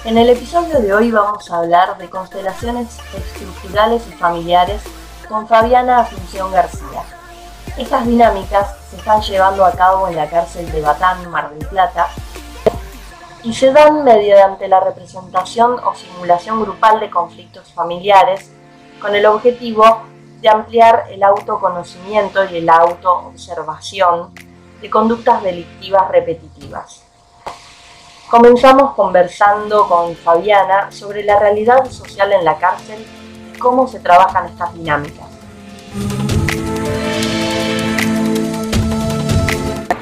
En 0.06 0.20
el 0.20 0.30
episodio 0.30 0.82
de 0.82 0.94
hoy 0.94 1.10
vamos 1.10 1.50
a 1.50 1.58
hablar 1.58 1.98
de 1.98 2.12
constelaciones 2.12 3.00
estructurales 3.18 4.08
y 4.08 4.12
familiares 4.12 4.84
con 5.28 5.48
Fabiana 5.48 6.02
Asunción 6.02 6.52
García. 6.52 7.02
Estas 7.76 8.06
dinámicas 8.06 8.76
se 8.88 8.98
están 8.98 9.24
llevando 9.24 9.66
a 9.66 9.72
cabo 9.72 10.08
en 10.08 10.16
la 10.16 10.30
cárcel 10.30 10.72
de 10.72 10.80
Batán, 10.80 11.28
Mar 11.32 11.50
del 11.50 11.68
Plata, 11.68 12.10
y 13.42 13.52
se 13.52 13.72
dan 13.74 14.04
mediante 14.04 14.68
la 14.68 14.80
representación 14.80 15.80
o 15.84 15.96
simulación 15.96 16.62
grupal 16.62 17.00
de 17.00 17.10
conflictos 17.10 17.74
familiares 17.74 18.52
con 19.02 19.16
el 19.16 19.26
objetivo 19.26 20.04
de 20.40 20.50
ampliar 20.50 21.06
el 21.10 21.24
autoconocimiento 21.24 22.46
y 22.46 22.58
el 22.58 22.70
autoobservación 22.70 24.36
de 24.80 24.88
conductas 24.88 25.42
delictivas 25.42 26.08
repetitivas. 26.10 27.05
Comenzamos 28.30 28.96
conversando 28.96 29.88
con 29.88 30.16
Fabiana 30.16 30.92
sobre 30.92 31.24
la 31.24 31.40
realidad 31.40 31.86
social 31.92 32.34
en 32.34 32.44
la 32.44 32.58
cárcel 32.58 33.06
y 33.54 33.58
cómo 33.60 33.88
se 33.88 34.00
trabajan 34.00 34.48
estas 34.48 34.74
dinámicas. 34.74 35.28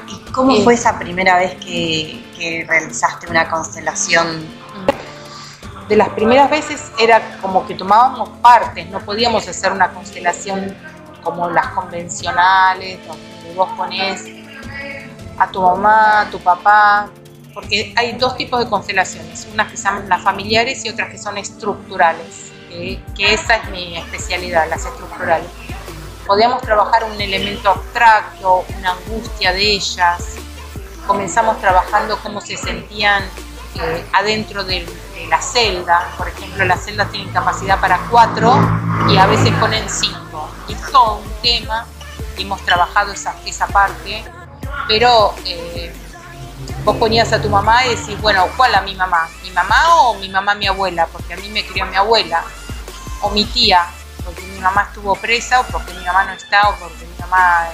¿Y 0.07 0.31
cómo 0.31 0.55
fue 0.63 0.75
esa 0.75 0.97
primera 0.97 1.37
vez 1.37 1.55
que, 1.55 2.23
que 2.37 2.65
realizaste 2.65 3.29
una 3.29 3.49
constelación? 3.49 4.47
De 5.89 5.97
las 5.97 6.07
primeras 6.09 6.49
veces 6.49 6.93
era 6.97 7.39
como 7.41 7.67
que 7.67 7.75
tomábamos 7.75 8.29
partes, 8.41 8.89
no 8.89 9.01
podíamos 9.01 9.45
hacer 9.49 9.73
una 9.73 9.89
constelación 9.91 10.73
como 11.21 11.49
las 11.49 11.67
convencionales, 11.67 13.05
donde 13.05 13.53
vos 13.53 13.69
ponés 13.75 14.23
a 15.37 15.47
tu 15.49 15.61
mamá, 15.61 16.21
a 16.21 16.29
tu 16.29 16.39
papá, 16.39 17.09
porque 17.53 17.93
hay 17.95 18.13
dos 18.13 18.35
tipos 18.35 18.59
de 18.59 18.69
constelaciones, 18.69 19.47
unas 19.51 19.71
que 19.71 19.77
son 19.77 20.07
las 20.09 20.21
familiares 20.23 20.83
y 20.85 20.89
otras 20.89 21.09
que 21.09 21.17
son 21.17 21.37
estructurales, 21.37 22.51
que 22.69 23.33
esa 23.33 23.57
es 23.57 23.69
mi 23.69 23.97
especialidad, 23.97 24.67
las 24.69 24.85
estructurales. 24.85 25.47
Podíamos 26.25 26.61
trabajar 26.61 27.03
un 27.03 27.19
elemento 27.19 27.69
abstracto, 27.69 28.65
una 28.79 28.93
angustia 28.93 29.53
de 29.53 29.61
ellas, 29.61 30.35
comenzamos 31.05 31.59
trabajando 31.59 32.17
cómo 32.23 32.41
se 32.41 32.57
sentían 32.57 33.23
eh, 33.75 34.05
adentro 34.13 34.63
de, 34.63 34.85
la 35.29 35.41
celda, 35.41 36.09
por 36.17 36.27
ejemplo, 36.27 36.65
las 36.65 36.83
celdas 36.83 37.09
tienen 37.09 37.31
capacidad 37.31 37.79
para 37.79 37.97
cuatro 38.11 38.53
y 39.09 39.17
a 39.17 39.25
veces 39.25 39.53
ponen 39.53 39.89
cinco, 39.89 40.49
y 40.67 40.75
todo 40.91 41.19
un 41.19 41.31
tema, 41.41 41.87
hemos 42.37 42.61
trabajado 42.65 43.13
esa, 43.13 43.35
esa 43.45 43.67
parte, 43.67 44.23
pero... 44.87 45.33
Eh, 45.45 45.93
vos 46.83 46.97
ponías 46.97 47.31
a 47.31 47.41
tu 47.41 47.49
mamá 47.49 47.85
y 47.85 47.95
decís, 47.95 48.19
bueno, 48.21 48.47
¿cuál 48.57 48.75
a 48.75 48.81
mi 48.81 48.95
mamá? 48.95 49.29
¿Mi 49.41 49.51
mamá 49.51 49.95
o 49.95 50.15
mi 50.15 50.29
mamá 50.29 50.53
mi 50.55 50.67
abuela? 50.67 51.07
Porque 51.07 51.33
a 51.33 51.37
mí 51.37 51.49
me 51.49 51.65
crió 51.65 51.85
mi 51.85 51.95
abuela. 51.95 52.43
O 53.21 53.29
mi 53.29 53.45
tía, 53.45 53.85
porque 54.25 54.41
mi 54.41 54.59
mamá 54.59 54.83
estuvo 54.83 55.15
presa 55.15 55.61
o 55.61 55.63
porque 55.63 55.93
mi 55.93 56.03
mamá 56.03 56.25
no 56.25 56.33
está 56.33 56.67
o 56.69 56.75
porque 56.75 57.05
mi 57.05 57.17
mamá 57.19 57.69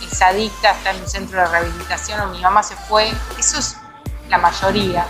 es 0.00 0.22
adicta, 0.22 0.72
está 0.72 0.90
en 0.90 1.02
un 1.02 1.08
centro 1.08 1.38
de 1.38 1.46
rehabilitación 1.46 2.20
o 2.20 2.26
mi 2.28 2.40
mamá 2.40 2.62
se 2.62 2.74
fue. 2.74 3.12
Eso 3.38 3.58
es 3.58 3.76
la 4.28 4.38
mayoría. 4.38 5.06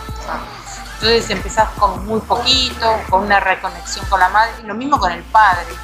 Entonces 0.95 1.31
empezás 1.31 1.71
con 1.79 2.07
muy 2.07 2.21
poquito, 2.21 3.01
con 3.09 3.25
una 3.25 3.41
reconexión 3.41 4.05
con 4.07 4.21
la 4.21 4.29
madre, 4.29 4.63
lo 4.65 4.75
mismo 4.75 4.99
con 4.99 5.13
el 5.13 5.23
padre. 5.25 5.75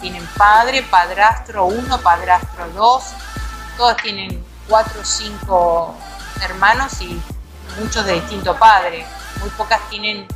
Tienen 0.00 0.26
padre, 0.36 0.82
padrastro 0.82 1.66
uno, 1.66 1.98
padrastro 1.98 2.68
dos, 2.70 3.04
todos 3.76 3.96
tienen 3.98 4.44
cuatro 4.66 5.00
o 5.00 5.04
cinco 5.04 5.96
hermanos 6.42 7.00
y 7.00 7.20
muchos 7.78 8.04
de 8.06 8.14
distinto 8.14 8.56
padre. 8.56 9.04
Muy 9.40 9.50
pocas 9.50 9.80
tienen 9.90 10.26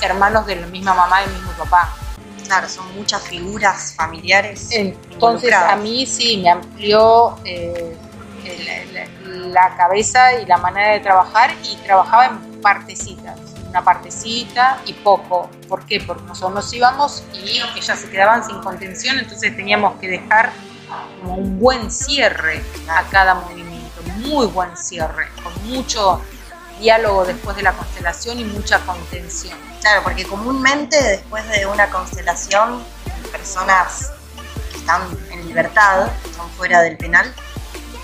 hermanos 0.00 0.46
de 0.46 0.56
la 0.56 0.66
misma 0.66 0.94
mamá 0.94 1.22
y 1.22 1.24
el 1.24 1.32
mismo 1.32 1.52
papá. 1.52 1.94
Claro, 2.44 2.68
son 2.68 2.94
muchas 2.96 3.22
figuras 3.22 3.94
familiares. 3.96 4.68
Entonces 4.72 5.52
a 5.52 5.76
mí 5.76 6.06
sí 6.06 6.38
me 6.38 6.50
amplió 6.50 7.38
eh, 7.44 7.96
la, 9.26 9.76
cabeza 9.76 10.40
y 10.40 10.46
la 10.46 10.56
manera 10.56 10.92
de 10.92 11.00
trabajar 11.00 11.54
y 11.62 11.76
trabajaba 11.84 12.26
en 12.26 12.60
partecitas, 12.60 13.38
una 13.68 13.84
partecita 13.84 14.80
y 14.84 14.94
poco. 14.94 15.48
¿Por 15.68 15.86
qué? 15.86 16.00
Porque 16.00 16.24
nosotros 16.24 16.54
nos 16.54 16.72
íbamos 16.72 17.22
y 17.32 17.60
ellas 17.76 18.00
se 18.00 18.10
quedaban 18.10 18.44
sin 18.44 18.60
contención, 18.60 19.18
entonces 19.18 19.54
teníamos 19.54 19.98
que 20.00 20.08
dejar 20.08 20.52
como 21.20 21.36
un 21.36 21.60
buen 21.60 21.90
cierre 21.90 22.62
a 22.88 23.04
cada 23.04 23.34
movimiento 23.34 23.69
muy 24.18 24.46
buen 24.46 24.76
cierre, 24.76 25.28
con 25.42 25.52
mucho 25.68 26.20
diálogo 26.78 27.24
después 27.24 27.56
de 27.56 27.62
la 27.62 27.72
constelación 27.72 28.38
y 28.40 28.44
mucha 28.44 28.80
contención. 28.80 29.56
Claro, 29.80 30.02
porque 30.02 30.24
comúnmente 30.24 31.02
después 31.02 31.46
de 31.48 31.66
una 31.66 31.88
constelación, 31.90 32.82
personas 33.30 34.10
que 34.72 34.78
están 34.78 35.02
en 35.30 35.46
libertad, 35.46 36.08
están 36.24 36.48
fuera 36.50 36.82
del 36.82 36.96
penal, 36.96 37.32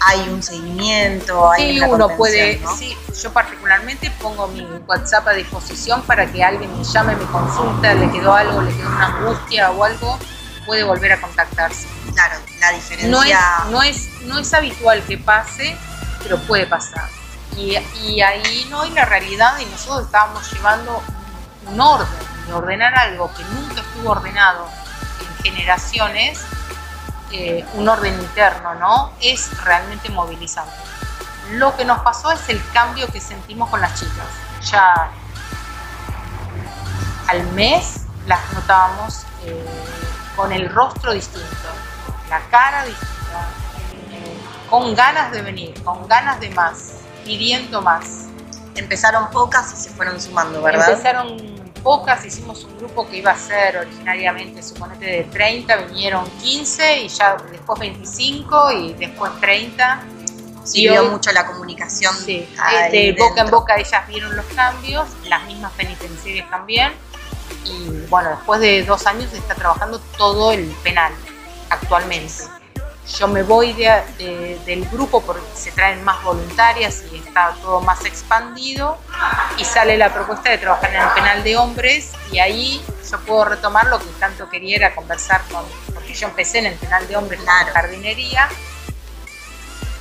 hay 0.00 0.28
un 0.28 0.42
seguimiento, 0.42 1.50
hay 1.50 1.78
sí, 1.78 1.84
uno 1.84 2.08
puede, 2.16 2.60
sí, 2.76 2.96
yo 3.22 3.32
particularmente 3.32 4.10
pongo 4.20 4.46
mi 4.48 4.62
WhatsApp 4.86 5.26
a 5.28 5.32
disposición 5.32 6.02
para 6.02 6.30
que 6.30 6.44
alguien 6.44 6.76
me 6.76 6.84
llame, 6.84 7.16
me 7.16 7.24
consulta, 7.26 7.94
le 7.94 8.10
quedó 8.10 8.34
algo, 8.34 8.62
le 8.62 8.74
quedó 8.76 8.88
una 8.88 9.06
angustia 9.06 9.70
o 9.70 9.84
algo, 9.84 10.18
puede 10.66 10.84
volver 10.84 11.12
a 11.12 11.20
contactarse. 11.20 11.88
Claro, 12.12 12.36
la 12.60 12.72
diferencia. 12.72 13.08
No 13.08 13.22
es, 13.22 13.36
no 13.70 13.82
es, 13.82 14.22
no 14.26 14.38
es 14.38 14.54
habitual 14.54 15.02
que 15.04 15.18
pase, 15.18 15.76
pero 16.26 16.38
puede 16.40 16.66
pasar. 16.66 17.08
Y, 17.56 17.76
ahí 18.20 18.66
no 18.68 18.82
hay 18.82 18.90
la 18.90 19.04
realidad 19.04 19.58
y 19.60 19.64
nosotros 19.66 20.06
estábamos 20.06 20.52
llevando 20.52 21.00
un 21.66 21.80
orden, 21.80 22.08
y 22.48 22.52
ordenar 22.52 22.94
algo 22.98 23.32
que 23.34 23.44
nunca 23.44 23.80
estuvo 23.80 24.10
ordenado 24.10 24.68
en 25.20 25.44
generaciones, 25.44 26.44
eh, 27.30 27.64
un 27.74 27.88
orden 27.88 28.14
interno, 28.20 28.74
¿no? 28.74 29.12
Es 29.20 29.56
realmente 29.64 30.08
movilizante. 30.10 30.74
Lo 31.52 31.76
que 31.76 31.84
nos 31.84 32.00
pasó 32.00 32.32
es 32.32 32.48
el 32.48 32.60
cambio 32.72 33.06
que 33.06 33.20
sentimos 33.20 33.70
con 33.70 33.80
las 33.80 33.98
chicas. 33.98 34.26
Ya 34.62 35.10
al 37.28 37.42
mes 37.52 38.02
las 38.26 38.40
notábamos 38.52 39.24
eh, 39.44 39.64
con 40.34 40.52
el 40.52 40.68
rostro 40.68 41.12
distinto, 41.12 41.68
la 42.28 42.40
cara 42.50 42.84
distinta 42.84 43.16
con 44.70 44.94
ganas 44.94 45.32
de 45.32 45.42
venir, 45.42 45.74
con 45.82 46.06
ganas 46.08 46.40
de 46.40 46.50
más, 46.50 46.94
pidiendo 47.24 47.82
más. 47.82 48.26
Empezaron 48.74 49.30
pocas 49.30 49.72
y 49.72 49.76
se 49.76 49.90
fueron 49.90 50.20
sumando, 50.20 50.62
¿verdad? 50.62 50.90
Empezaron 50.90 51.56
pocas, 51.82 52.24
hicimos 52.24 52.64
un 52.64 52.76
grupo 52.78 53.08
que 53.08 53.18
iba 53.18 53.30
a 53.30 53.36
ser 53.38 53.76
originariamente, 53.78 54.62
suponete, 54.62 55.06
de 55.06 55.24
30, 55.24 55.76
vinieron 55.76 56.28
15 56.42 57.02
y 57.02 57.08
ya 57.08 57.36
después 57.50 57.78
25 57.78 58.72
y 58.72 58.92
después 58.94 59.32
30. 59.40 60.02
Sirvió 60.64 61.04
mucho 61.04 61.30
la 61.30 61.46
comunicación. 61.46 62.12
Sí, 62.12 62.48
de 62.90 63.16
boca 63.16 63.42
en 63.42 63.50
boca 63.50 63.76
ellas 63.76 64.06
vieron 64.08 64.34
los 64.34 64.44
cambios, 64.46 65.06
las 65.28 65.44
mismas 65.46 65.72
penitenciarias 65.74 66.50
también. 66.50 66.92
Y 67.64 68.04
bueno, 68.08 68.30
después 68.30 68.60
de 68.60 68.82
dos 68.84 69.06
años 69.06 69.32
está 69.32 69.54
trabajando 69.54 70.00
todo 70.18 70.52
el 70.52 70.66
penal 70.82 71.12
actualmente 71.70 72.32
yo 73.06 73.28
me 73.28 73.42
voy 73.42 73.72
del 73.72 74.88
grupo 74.90 75.22
porque 75.22 75.46
se 75.54 75.70
traen 75.70 76.02
más 76.02 76.22
voluntarias 76.24 77.04
y 77.12 77.18
está 77.18 77.54
todo 77.62 77.80
más 77.80 78.04
expandido 78.04 78.98
y 79.58 79.64
sale 79.64 79.96
la 79.96 80.12
propuesta 80.12 80.50
de 80.50 80.58
trabajar 80.58 80.92
en 80.92 81.00
el 81.00 81.08
penal 81.10 81.44
de 81.44 81.56
hombres 81.56 82.10
y 82.32 82.40
ahí 82.40 82.82
yo 83.08 83.20
puedo 83.20 83.44
retomar 83.44 83.86
lo 83.86 83.98
que 84.00 84.06
tanto 84.18 84.48
quería 84.48 84.76
era 84.76 84.94
conversar 84.94 85.42
con, 85.52 85.64
porque 85.94 86.14
yo 86.14 86.26
empecé 86.26 86.58
en 86.58 86.66
el 86.66 86.74
penal 86.74 87.06
de 87.06 87.16
hombres, 87.16 87.40
en 87.40 87.46
la 87.46 87.72
jardinería 87.72 88.48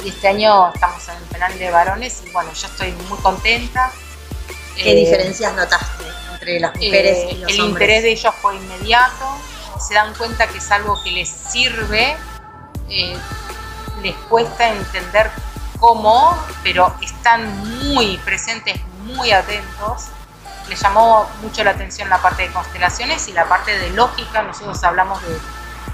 y 0.04 0.10
este 0.10 0.28
año 0.28 0.72
estamos 0.74 1.08
en 1.08 1.16
el 1.18 1.24
penal 1.24 1.60
de 1.60 1.70
varones 1.70 2.24
y 2.26 2.32
bueno, 2.32 2.52
yo 2.54 2.68
estoy 2.68 2.92
muy 3.08 3.18
contenta. 3.20 3.92
¿Qué 4.76 4.92
eh, 4.92 4.96
diferencias 4.96 5.54
notaste 5.54 6.04
entre 6.34 6.60
las 6.60 6.76
mujeres 6.76 7.18
y 7.18 7.36
eh, 7.36 7.38
los 7.38 7.38
el 7.38 7.40
hombres? 7.40 7.60
El 7.60 7.66
interés 7.66 8.04
de 8.04 8.12
ellos 8.12 8.34
fue 8.42 8.56
inmediato, 8.56 9.26
se 9.80 9.94
dan 9.94 10.14
cuenta 10.16 10.48
que 10.48 10.58
es 10.58 10.72
algo 10.72 11.02
que 11.04 11.12
les 11.12 11.30
sirve 11.30 12.18
eh, 12.90 13.18
les 14.02 14.16
cuesta 14.30 14.70
entender 14.70 15.32
cómo, 15.80 16.38
pero 16.64 16.94
están 17.02 17.48
muy 17.80 18.18
presentes, 18.18 18.80
muy 19.04 19.32
atentos. 19.32 20.08
Les 20.70 20.80
llamó 20.80 21.30
mucho 21.42 21.64
la 21.64 21.72
atención 21.72 22.10
la 22.10 22.22
parte 22.22 22.44
de 22.44 22.52
constelaciones 22.52 23.28
y 23.28 23.34
la 23.34 23.46
parte 23.46 23.78
de 23.78 23.92
lógica. 23.92 24.42
Nosotros 24.42 24.84
hablamos 24.84 25.22
de 25.24 25.38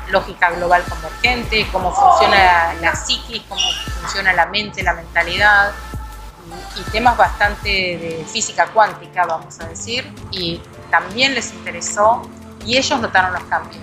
lógica 0.10 0.52
global 0.52 0.84
convergente, 0.84 1.68
cómo 1.72 1.94
funciona 1.94 2.74
la 2.82 2.96
psiquis, 2.96 3.44
cómo 3.48 3.62
funciona 4.00 4.34
la 4.34 4.46
mente, 4.48 4.84
la 4.84 4.94
mentalidad, 4.94 5.72
y, 6.78 6.92
temas 6.92 7.18
bastante 7.18 7.70
de 7.70 8.26
física 8.32 8.68
cuántica, 8.68 9.26
vamos 9.26 9.60
a 9.60 9.68
decir, 9.68 10.12
y 10.32 10.62
también 10.90 11.34
les 11.34 11.54
interesó 11.54 12.28
y 12.66 12.78
ellos 12.78 13.00
notaron 13.00 13.34
los 13.34 13.44
cambios. 13.44 13.82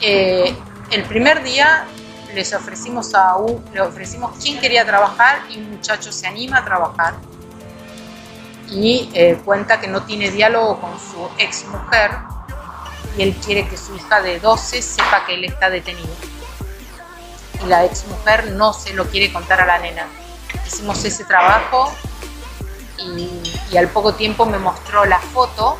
Eh, 0.00 0.56
el 0.90 1.04
primer 1.04 1.42
día 1.42 1.86
les 2.34 2.52
ofrecimos 2.52 3.14
a 3.14 3.36
le 3.72 3.80
ofrecimos 3.80 4.36
quién 4.42 4.60
quería 4.60 4.84
trabajar 4.84 5.40
y 5.50 5.58
un 5.58 5.70
muchacho 5.70 6.12
se 6.12 6.26
anima 6.26 6.58
a 6.58 6.64
trabajar. 6.64 7.14
y 8.70 9.08
eh, 9.14 9.40
cuenta 9.46 9.80
que 9.80 9.88
no 9.88 10.02
tiene 10.02 10.30
diálogo 10.30 10.78
con 10.78 10.90
su 11.00 11.26
ex 11.38 11.64
mujer 11.68 12.10
y 13.16 13.22
él 13.22 13.34
quiere 13.42 13.66
que 13.66 13.78
su 13.78 13.96
hija 13.96 14.20
de 14.20 14.38
12 14.40 14.82
sepa 14.82 15.24
que 15.26 15.34
él 15.34 15.44
está 15.44 15.70
detenido. 15.70 16.14
Y 17.64 17.66
la 17.66 17.86
ex 17.86 18.06
mujer 18.08 18.52
no 18.52 18.74
se 18.74 18.92
lo 18.92 19.06
quiere 19.06 19.32
contar 19.32 19.62
a 19.62 19.66
la 19.66 19.78
nena. 19.78 20.06
Hicimos 20.66 21.02
ese 21.04 21.24
trabajo 21.24 21.90
y, 22.98 23.42
y 23.72 23.76
al 23.78 23.88
poco 23.88 24.12
tiempo 24.14 24.44
me 24.44 24.58
mostró 24.58 25.06
la 25.06 25.18
foto 25.18 25.78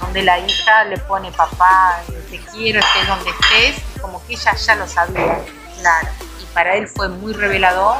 donde 0.00 0.22
la 0.22 0.38
hija 0.38 0.84
le 0.84 0.98
pone 0.98 1.32
papá, 1.32 2.00
te 2.30 2.38
quiero, 2.52 2.80
estés 2.80 3.08
donde 3.08 3.30
estés, 3.30 3.82
como 4.00 4.24
que 4.26 4.34
ella 4.34 4.54
ya 4.54 4.74
lo 4.76 4.86
sabía. 4.86 5.40
Claro. 5.78 6.08
Y 6.42 6.44
para 6.54 6.74
él 6.74 6.88
fue 6.88 7.08
muy 7.08 7.32
revelador. 7.32 7.98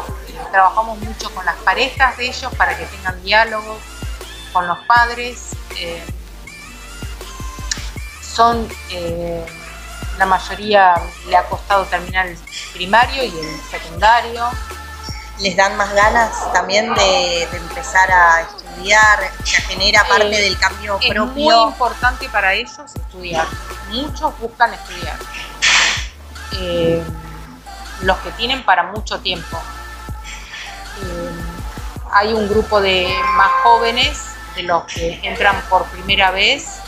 Trabajamos 0.50 0.98
mucho 0.98 1.30
con 1.34 1.44
las 1.44 1.56
parejas 1.56 2.16
de 2.16 2.26
ellos 2.26 2.54
para 2.56 2.76
que 2.76 2.84
tengan 2.86 3.22
diálogos, 3.22 3.78
con 4.52 4.66
los 4.66 4.78
padres. 4.80 5.50
eh, 5.76 6.04
son, 8.34 8.68
eh, 8.90 9.46
la 10.18 10.26
mayoría 10.26 10.94
le 11.28 11.36
ha 11.36 11.44
costado 11.44 11.84
terminar 11.86 12.26
el 12.26 12.38
primario 12.74 13.24
y 13.24 13.38
el 13.38 13.60
secundario. 13.70 14.46
¿Les 15.38 15.56
dan 15.56 15.76
más 15.76 15.92
ganas 15.94 16.52
también 16.52 16.94
de, 16.94 17.48
de 17.50 17.56
empezar 17.56 18.10
a 18.10 18.42
estudiar? 18.42 18.65
¿Se 19.44 19.62
genera 19.62 20.04
parte 20.08 20.38
Eh, 20.38 20.42
del 20.42 20.58
cambio 20.58 20.98
Es 21.00 21.08
muy 21.08 21.14
propio? 21.14 21.68
importante 21.68 22.28
para 22.28 22.52
ellos 22.54 22.78
estudiar. 22.94 23.46
Muchos 23.90 24.38
buscan 24.38 24.72
estudiar. 24.74 25.16
Eh, 26.52 27.02
los 28.02 28.16
que 28.18 28.30
tienen 28.32 28.62
para 28.64 28.84
mucho 28.84 29.18
tiempo. 29.20 29.58
Eh, 31.02 31.30
hay 32.12 32.32
un 32.32 32.48
grupo 32.48 32.80
de 32.80 33.08
más 33.36 33.50
jóvenes, 33.62 34.22
de 34.54 34.62
los 34.62 34.84
que 34.84 35.20
entran 35.22 35.60
por 35.68 35.84
primera 35.86 36.30
vez, 36.30 36.78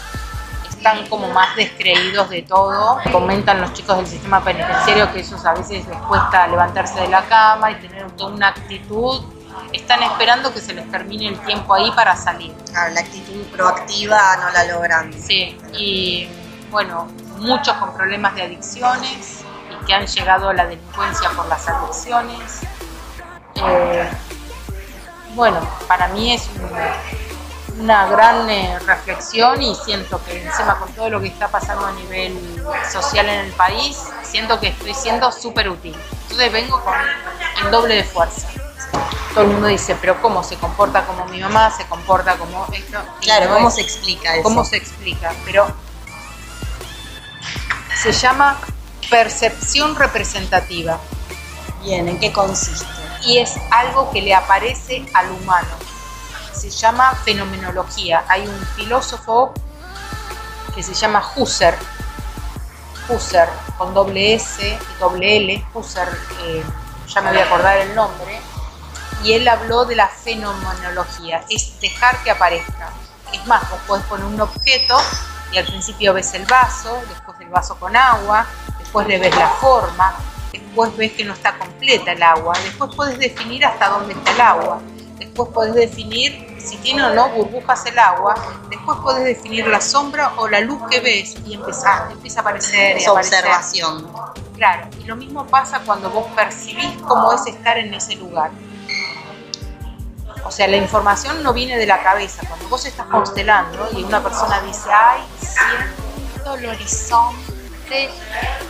están 0.71 1.07
como 1.09 1.29
más 1.29 1.55
descreídos 1.57 2.31
de 2.31 2.43
todo. 2.43 2.99
Comentan 3.13 3.61
los 3.61 3.73
chicos 3.75 3.97
del 3.97 4.07
sistema 4.07 4.43
penitenciario 4.43 5.13
que 5.13 5.21
esos 5.21 5.45
a 5.45 5.53
veces 5.55 5.87
les 5.87 5.99
cuesta 6.03 6.47
levantarse 6.47 7.01
de 7.01 7.09
la 7.09 7.23
cama 7.27 7.71
y 7.73 7.75
tener 7.77 8.11
toda 8.13 8.33
una 8.35 8.49
actitud. 8.49 9.23
Están 9.73 10.03
esperando 10.03 10.53
que 10.53 10.61
se 10.61 10.73
les 10.75 10.91
termine 10.91 11.29
el 11.29 11.39
tiempo 11.41 11.75
ahí 11.75 11.91
para 11.93 12.17
salir. 12.17 12.53
Claro, 12.71 12.95
la 12.95 13.01
actitud 13.01 13.43
proactiva 13.53 14.37
no 14.37 14.51
la 14.51 14.65
logran. 14.65 15.13
Sí, 15.13 15.59
y 15.73 16.29
bueno, 16.71 17.07
muchos 17.39 17.77
con 17.77 17.95
problemas 17.95 18.35
de 18.35 18.43
adicciones 18.43 19.41
y 19.71 19.87
que 19.87 19.95
han 19.95 20.07
llegado 20.07 20.49
a 20.51 20.55
la 20.55 20.67
delincuencia 20.67 21.31
por 21.31 21.47
las 21.49 21.69
adicciones. 21.69 22.61
Eh, 23.57 24.09
bueno, 25.35 25.61
para 25.87 26.09
mí 26.09 26.33
es 26.35 26.49
un- 26.49 27.81
una 27.83 28.07
gran 28.09 28.51
eh, 28.51 28.77
reflexión 28.81 29.63
y 29.63 29.73
siento 29.75 30.21
que 30.25 30.43
encima 30.45 30.77
con 30.79 30.93
todo 30.95 31.09
lo 31.11 31.21
que 31.21 31.29
está 31.29 31.47
pasando 31.49 31.87
a 31.87 31.93
nivel 31.93 32.37
social 32.91 33.29
en 33.29 33.47
el 33.47 33.53
país, 33.53 33.97
siento 34.25 34.59
que 34.59 34.69
estoy 34.69 34.95
siendo 34.95 35.31
súper 35.31 35.69
útil. 35.69 35.97
Entonces 36.23 36.53
vengo 36.53 36.83
con 36.83 36.95
el 37.65 37.71
doble 37.71 37.95
de 37.97 38.05
fuerza. 38.05 38.49
Todo 39.35 39.45
el 39.45 39.51
mundo 39.51 39.67
dice, 39.69 39.97
pero 40.01 40.21
¿cómo 40.21 40.43
se 40.43 40.57
comporta 40.57 41.05
como 41.07 41.25
mi 41.27 41.41
mamá? 41.41 41.71
¿Se 41.71 41.87
comporta 41.87 42.37
como 42.37 42.67
esto? 42.73 42.99
Claro, 43.21 43.53
¿cómo 43.55 43.69
es- 43.69 43.75
se 43.77 43.81
explica 43.83 44.35
eso? 44.35 44.43
¿Cómo 44.43 44.65
se 44.65 44.77
explica? 44.77 45.33
Pero 45.45 45.67
se 48.03 48.13
llama 48.13 48.59
percepción 49.11 49.97
representativa 49.97 50.99
Bien, 51.83 52.09
¿en 52.09 52.19
qué 52.19 52.33
consiste? 52.33 52.85
y 53.25 53.39
es 53.39 53.55
algo 53.71 54.11
que 54.11 54.23
le 54.23 54.35
aparece 54.35 55.05
al 55.15 55.31
humano. 55.33 55.69
Se 56.53 56.71
llama 56.71 57.15
fenomenología. 57.25 58.25
Hay 58.29 58.47
un 58.47 58.67
filósofo 58.77 59.53
que 60.75 60.83
se 60.83 60.95
llama 60.95 61.23
Husserl, 61.37 61.77
Husserl 63.09 63.51
con 63.77 63.95
doble 63.95 64.35
S 64.35 64.63
y 64.67 65.01
doble 65.01 65.37
L, 65.37 65.67
Husserl, 65.75 66.17
eh, 66.43 66.63
ya 67.09 67.21
me 67.23 67.31
voy 67.31 67.39
a 67.41 67.45
acordar 67.45 67.79
el 67.79 67.95
nombre, 67.95 68.41
y 69.25 69.33
él 69.33 69.49
habló 69.49 69.85
de 69.85 69.97
la 69.97 70.09
fenomenología, 70.09 71.45
es 71.51 71.79
dejar 71.81 72.23
que 72.23 72.31
aparezca. 72.31 72.91
Es 73.33 73.47
más, 73.47 73.69
vos 73.71 73.81
podés 73.87 74.05
poner 74.07 74.27
un 74.27 74.41
objeto 74.41 74.97
y 75.53 75.59
al 75.59 75.67
principio 75.67 76.15
ves 76.15 76.35
el 76.35 76.45
vaso, 76.47 77.01
después 77.09 77.39
el 77.41 77.49
vaso 77.49 77.77
con 77.79 77.97
agua, 77.97 78.47
después 78.79 79.07
le 79.07 79.19
ves 79.19 79.35
la 79.37 79.49
forma, 79.49 80.15
después 80.53 80.97
ves 80.97 81.13
que 81.13 81.25
no 81.25 81.35
está 81.35 81.57
completa 81.59 82.13
el 82.13 82.23
agua, 82.23 82.55
después 82.65 82.95
podés 82.95 83.19
definir 83.19 83.65
hasta 83.65 83.89
dónde 83.89 84.15
está 84.15 84.33
el 84.33 84.41
agua, 84.41 84.81
después 85.19 85.49
podés 85.51 85.75
definir 85.75 86.57
si 86.59 86.77
tiene 86.79 87.03
o 87.03 87.15
no 87.15 87.29
burbujas 87.31 87.87
el 87.87 87.99
agua, 87.99 88.35
después 88.69 88.99
podés 88.99 89.25
definir 89.25 89.67
la 89.67 89.81
sombra 89.81 90.33
o 90.37 90.49
la 90.49 90.61
luz 90.61 90.81
que 90.91 91.01
ves 91.01 91.37
y 91.47 91.55
empezar, 91.55 92.11
empieza 92.11 92.41
a 92.41 92.43
aparecer 92.43 92.97
Esa 92.97 93.13
observación. 93.13 94.07
Claro, 94.57 94.89
y 94.99 95.05
lo 95.05 95.17
mismo 95.17 95.47
pasa 95.47 95.81
cuando 95.87 96.11
vos 96.11 96.27
percibís 96.35 96.91
cómo 97.07 97.33
es 97.33 97.47
estar 97.47 97.79
en 97.79 97.95
ese 97.95 98.17
lugar. 98.17 98.51
O 100.49 100.51
sea, 100.51 100.67
la 100.67 100.77
información 100.79 101.43
no 101.43 101.53
viene 101.53 101.77
de 101.77 101.87
la 101.87 102.03
cabeza. 102.03 102.43
Cuando 102.49 102.69
vos 102.69 102.85
estás 102.87 103.07
constelando 103.07 103.89
y 103.93 104.03
una 104.03 104.23
persona 104.23 104.61
dice, 104.63 104.89
ay, 104.93 105.21
siento 105.39 106.55
el 106.57 106.67
horizonte 106.71 108.11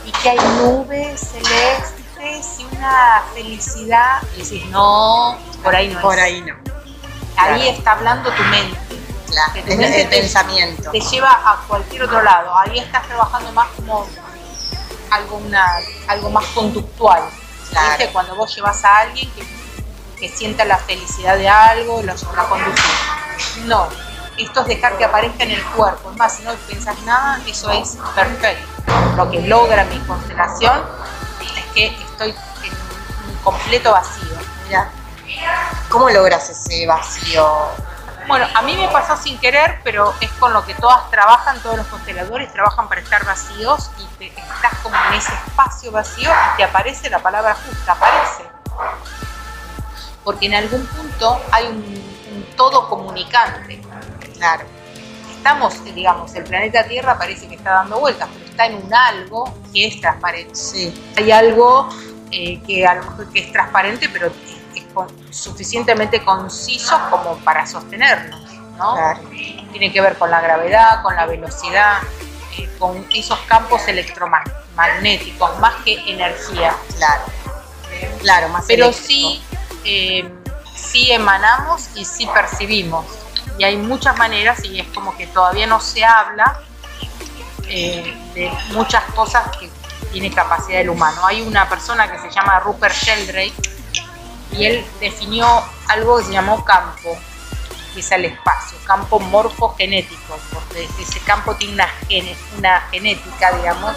y 0.05 0.11
que 0.13 0.31
hay 0.31 0.39
nubes 0.61 1.21
celestes 1.21 2.59
y 2.61 2.77
una 2.77 3.23
felicidad, 3.33 4.21
y 4.37 4.43
decís, 4.43 4.67
no, 4.67 5.39
por 5.63 5.75
ahí 5.75 5.89
no 5.89 6.01
Por 6.01 6.19
es. 6.19 6.25
ahí 6.25 6.41
no. 6.43 6.55
Ahí 7.37 7.61
claro. 7.63 7.79
está 7.79 7.93
hablando 7.93 8.31
tu 8.33 8.43
mente 8.45 8.79
Claro, 9.29 9.53
que 9.53 9.63
tu 9.63 9.73
es 9.73 9.79
mente 9.79 10.03
el 10.03 10.09
te- 10.09 10.21
pensamiento. 10.21 10.91
te 10.91 11.01
lleva 11.01 11.31
a 11.31 11.57
cualquier 11.69 12.03
otro 12.03 12.23
lado. 12.23 12.57
Ahí 12.59 12.79
estás 12.81 13.07
trabajando 13.07 13.53
más 13.53 13.69
como 13.77 14.05
algo, 15.11 15.37
una, 15.37 15.65
algo 16.09 16.31
más 16.31 16.45
conductual. 16.47 17.23
Claro. 17.71 17.89
¿Viste? 17.91 18.13
Cuando 18.13 18.35
vos 18.35 18.53
llevas 18.57 18.85
a 18.85 18.99
alguien 19.01 19.31
que, 19.33 19.47
que 20.19 20.29
sienta 20.29 20.65
la 20.65 20.79
felicidad 20.79 21.37
de 21.37 21.49
algo, 21.49 22.03
lo 22.03 22.15
llevas 22.15 22.39
a 22.39 22.49
conducir. 22.49 23.65
No, 23.67 23.89
esto 24.37 24.61
es 24.61 24.67
dejar 24.67 24.97
que 24.99 25.05
aparezca 25.05 25.45
en 25.45 25.53
el 25.53 25.65
cuerpo. 25.65 26.11
Es 26.11 26.17
más, 26.17 26.37
si 26.37 26.43
no 26.43 26.55
pensás 26.69 26.99
nada, 27.03 27.41
eso 27.47 27.71
es 27.71 27.99
perfecto. 28.15 28.67
Lo 29.17 29.31
que 29.31 29.43
logra 29.43 29.85
mi 29.85 29.99
constelación 30.01 30.83
es 31.57 31.65
que 31.75 31.87
estoy 31.87 32.31
en 32.31 33.31
un 33.31 33.37
completo 33.43 33.93
vacío. 33.93 34.37
Mira, 34.67 34.91
¿cómo 35.89 36.09
logras 36.11 36.49
ese 36.51 36.87
vacío? 36.87 37.47
Bueno, 38.27 38.47
a 38.55 38.61
mí 38.63 38.77
me 38.77 38.89
pasó 38.89 39.17
sin 39.17 39.39
querer, 39.39 39.81
pero 39.83 40.15
es 40.21 40.31
con 40.33 40.53
lo 40.53 40.65
que 40.67 40.75
todas 40.75 41.11
trabajan, 41.11 41.59
todos 41.61 41.79
los 41.79 41.87
consteladores 41.87 42.53
trabajan 42.53 42.87
para 42.87 43.01
estar 43.01 43.25
vacíos 43.25 43.91
y 43.99 44.05
te, 44.19 44.27
estás 44.27 44.75
como 44.83 44.95
en 45.09 45.15
ese 45.15 45.33
espacio 45.33 45.91
vacío 45.91 46.31
y 46.31 46.57
te 46.59 46.65
aparece 46.65 47.09
la 47.09 47.21
palabra 47.21 47.55
justa, 47.55 47.93
aparece. 47.93 48.45
Porque 50.25 50.47
en 50.47 50.55
algún 50.55 50.85
punto 50.87 51.41
hay 51.53 51.67
un, 51.67 51.77
un 51.77 52.45
todo 52.57 52.89
comunicante. 52.89 53.81
Claro, 54.35 54.65
Estamos, 55.31 55.83
digamos, 55.85 56.35
el 56.35 56.45
planeta 56.45 56.85
Tierra 56.87 57.17
parece 57.17 57.47
que 57.49 57.55
está 57.55 57.71
dando 57.71 58.01
vueltas, 58.01 58.29
pero 58.35 58.45
está 58.51 58.67
en 58.67 58.75
un 58.85 58.93
algo 58.93 59.55
que 59.73 59.87
es 59.87 60.01
transparente. 60.01 60.55
sí, 60.55 60.93
Hay 61.17 61.31
algo 61.31 61.89
eh, 62.33 62.61
que 62.67 62.85
a 62.87 62.95
lo 62.97 63.05
mejor 63.05 63.33
que 63.33 63.39
es 63.41 63.53
transparente, 63.53 64.09
pero 64.13 64.27
es, 64.27 64.33
es 64.75 64.85
con- 64.93 65.09
suficientemente 65.33 66.25
conciso 66.25 66.99
como 67.09 67.37
para 67.39 67.65
sostenernos, 67.67 68.41
¿no? 68.77 68.95
claro. 68.95 69.21
tiene 69.71 69.93
que 69.93 70.01
ver 70.01 70.17
con 70.19 70.29
la 70.31 70.41
gravedad, 70.41 71.03
con 71.03 71.15
la 71.15 71.25
velocidad, 71.25 71.99
eh, 72.59 72.69
con 72.79 73.07
esos 73.15 73.39
campos 73.47 73.87
electromagnéticos, 73.87 75.59
más 75.61 75.75
que 75.85 75.95
energía. 76.11 76.75
Claro, 76.97 77.23
claro, 78.21 78.49
más 78.49 78.65
Pero 78.67 78.87
eléctrico. 78.87 79.07
sí, 79.31 79.43
eh, 79.85 80.29
sí 80.75 81.11
emanamos 81.13 81.89
y 81.95 82.05
sí 82.05 82.27
percibimos. 82.33 83.05
Y 83.59 83.65
hay 83.65 83.77
muchas 83.77 84.17
maneras 84.17 84.65
y 84.65 84.79
es 84.81 84.87
como 84.89 85.17
que 85.17 85.27
todavía 85.27 85.67
no 85.67 85.81
se 85.81 86.05
habla 86.05 86.61
eh, 87.67 88.17
de 88.35 88.53
muchas 88.73 89.03
cosas 89.15 89.57
que 89.57 89.69
tiene 90.13 90.33
capacidad 90.33 90.81
el 90.81 90.91
humano. 90.91 91.27
Hay 91.27 91.41
una 91.43 91.69
persona 91.69 92.11
que 92.11 92.19
se 92.19 92.31
llama 92.31 92.61
Rupert 92.61 92.95
Sheldrake 92.95 93.53
y 94.53 94.65
él 94.65 94.87
definió 95.01 95.47
algo 95.89 96.19
que 96.19 96.25
se 96.25 96.33
llamó 96.33 96.65
campo, 96.65 97.19
que 97.93 98.01
es 98.01 98.11
el 98.13 98.25
espacio, 98.27 98.79
campo 98.87 99.19
morfogenético, 99.21 100.39
porque 100.53 100.89
ese 101.01 101.21
campo 101.21 101.55
tiene 101.57 101.75
una, 101.75 101.89
gene- 102.09 102.37
una 102.57 102.81
genética, 102.91 103.53
digamos, 103.57 103.95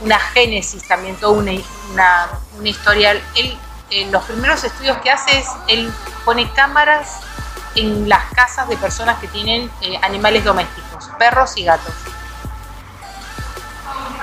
una 0.00 0.18
génesis 0.18 0.86
también, 0.86 1.16
toda 1.16 1.32
una, 1.32 1.52
una, 1.92 2.28
una 2.58 2.68
historial. 2.68 3.22
Él, 3.34 3.58
eh, 3.94 4.08
los 4.10 4.24
primeros 4.24 4.64
estudios 4.64 4.98
que 4.98 5.10
hace 5.10 5.38
es, 5.38 5.46
él 5.68 5.92
pone 6.24 6.50
cámaras 6.52 7.20
en 7.76 8.08
las 8.08 8.24
casas 8.34 8.68
de 8.68 8.76
personas 8.76 9.20
que 9.20 9.28
tienen 9.28 9.70
eh, 9.82 9.96
animales 10.02 10.42
domésticos, 10.42 11.10
perros 11.16 11.56
y 11.56 11.64
gatos. 11.64 11.94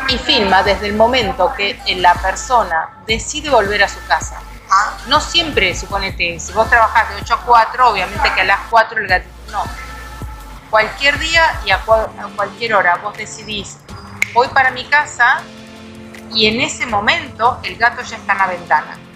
Y 0.09 0.17
filma 0.17 0.61
desde 0.63 0.87
el 0.87 0.95
momento 0.95 1.53
que 1.55 1.81
eh, 1.85 1.95
la 1.95 2.13
persona 2.15 3.01
decide 3.07 3.49
volver 3.49 3.81
a 3.81 3.87
su 3.87 4.05
casa. 4.07 4.41
Ah, 4.69 4.97
no 5.07 5.21
siempre, 5.21 5.73
suponete, 5.73 6.37
si 6.37 6.51
vos 6.51 6.69
trabajás 6.69 7.07
de 7.09 7.21
8 7.21 7.33
a 7.33 7.37
4, 7.37 7.89
obviamente 7.91 8.33
que 8.33 8.41
a 8.41 8.45
las 8.45 8.59
4 8.69 8.99
el 8.99 9.07
gatito. 9.07 9.31
No. 9.53 9.63
Cualquier 10.69 11.17
día 11.17 11.61
y 11.65 11.71
a, 11.71 11.75
a 11.77 12.27
cualquier 12.35 12.73
hora 12.73 12.97
vos 12.97 13.17
decidís, 13.17 13.77
voy 14.33 14.49
para 14.49 14.71
mi 14.71 14.83
casa 14.83 15.41
y 16.33 16.47
en 16.47 16.59
ese 16.59 16.85
momento 16.85 17.59
el 17.63 17.77
gato 17.77 18.01
ya 18.01 18.17
está 18.17 18.33
en 18.33 18.37
la 18.37 18.47
ventana. 18.47 19.10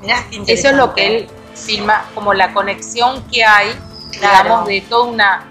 Mirá, 0.00 0.24
Eso 0.46 0.68
es 0.68 0.74
lo 0.74 0.94
que 0.94 1.06
él 1.06 1.30
filma, 1.54 2.04
como 2.14 2.34
la 2.34 2.52
conexión 2.52 3.22
que 3.30 3.44
hay, 3.44 3.78
digamos, 4.10 4.66
de 4.66 4.80
toda 4.82 5.04
una, 5.04 5.48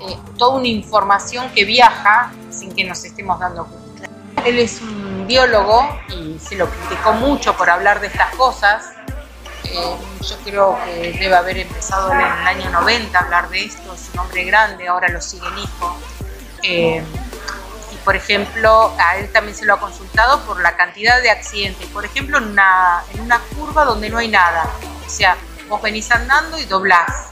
eh, 0.00 0.16
toda 0.38 0.56
una 0.56 0.68
información 0.68 1.50
que 1.50 1.64
viaja 1.64 2.32
sin 2.50 2.74
que 2.74 2.84
nos 2.84 3.04
estemos 3.04 3.38
dando 3.40 3.66
cuenta. 3.66 4.08
Él 4.44 4.58
es 4.58 4.80
un 4.80 5.26
biólogo 5.26 5.88
y 6.08 6.38
se 6.38 6.56
lo 6.56 6.68
criticó 6.70 7.12
mucho 7.12 7.56
por 7.56 7.68
hablar 7.68 8.00
de 8.00 8.06
estas 8.06 8.34
cosas. 8.36 8.92
Eh, 9.64 9.96
yo 10.22 10.36
creo 10.44 10.78
que 10.84 11.12
debe 11.18 11.34
haber 11.34 11.58
empezado 11.58 12.12
en 12.12 12.20
el 12.20 12.46
año 12.46 12.70
90 12.70 13.18
a 13.18 13.22
hablar 13.22 13.48
de 13.50 13.64
esto, 13.64 13.92
es 13.92 14.10
un 14.12 14.20
hombre 14.20 14.44
grande, 14.44 14.88
ahora 14.88 15.08
lo 15.08 15.20
sigue 15.20 15.46
el 15.46 15.58
hijo. 15.58 15.96
Eh, 16.62 17.04
por 18.04 18.16
ejemplo, 18.16 18.94
a 18.98 19.16
él 19.16 19.30
también 19.32 19.56
se 19.56 19.64
lo 19.64 19.74
ha 19.74 19.80
consultado 19.80 20.40
por 20.46 20.60
la 20.60 20.76
cantidad 20.76 21.20
de 21.20 21.30
accidentes. 21.30 21.86
Por 21.88 22.04
ejemplo, 22.04 22.38
en 22.38 22.44
una, 22.44 23.02
en 23.12 23.20
una 23.20 23.38
curva 23.54 23.84
donde 23.84 24.08
no 24.08 24.18
hay 24.18 24.28
nada. 24.28 24.68
O 25.06 25.10
sea, 25.10 25.36
vos 25.68 25.82
venís 25.82 26.10
andando 26.10 26.58
y 26.58 26.64
doblás. 26.64 27.28